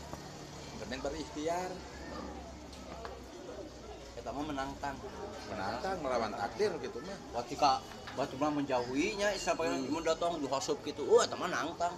penting 0.79 1.01
berikhtiar 1.01 1.69
Eta 4.29 4.37
mah 4.37 4.45
menantang. 4.45 4.93
menantang 5.49 5.97
melawan 6.05 6.29
takdir 6.37 6.69
gitu 6.85 7.01
mah 7.01 7.17
Ketika 7.41 7.81
batu 8.13 8.37
mah 8.37 8.53
menjauhinya 8.53 9.33
isa 9.33 9.57
pakai 9.57 9.89
mun 9.89 10.05
datang 10.05 10.37
dihasup 10.37 10.85
gitu. 10.85 11.09
Oh, 11.09 11.25
eta 11.25 11.33
mah 11.33 11.49
nantang. 11.49 11.97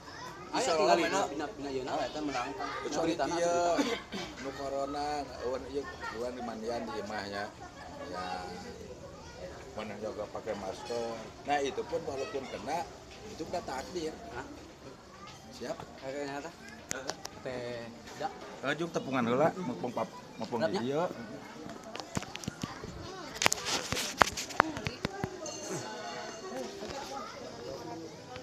Bisa 0.55 0.79
bina 0.79 1.27
bina 1.27 1.47
bina 1.51 1.71
yeuna. 1.75 1.99
Eta 2.07 2.23
menantang. 2.23 2.71
kecuali 2.87 3.19
dia 3.19 3.55
nu 4.47 4.51
corona 4.55 5.27
eueuh 5.43 5.59
ieu 5.75 5.83
eueuh 5.83 6.31
di 6.31 6.43
mandian 6.47 6.87
di 6.87 7.03
imahnya 7.03 7.51
ya 8.15 8.25
mana 9.75 9.95
juga 9.99 10.23
pakai 10.31 10.55
masker 10.55 11.15
nah 11.51 11.59
itu 11.59 11.83
pun 11.83 11.99
walaupun 12.07 12.43
kena 12.47 12.87
itu 13.27 13.43
udah 13.43 13.63
takdir 13.67 14.15
Hah? 14.39 14.47
siap 15.51 15.77
Kayaknya 15.99 16.47
eta. 16.47 16.51
Teh 17.43 17.85
da 18.23 18.29
Ajuk 18.71 18.91
tepungan 18.95 19.25
heula 19.29 19.53
mumpung 19.61 19.93
pap 19.93 20.09
mumpung 20.41 20.61
Siapnya? 20.65 20.81
di 20.81 20.87
dieu 20.89 21.05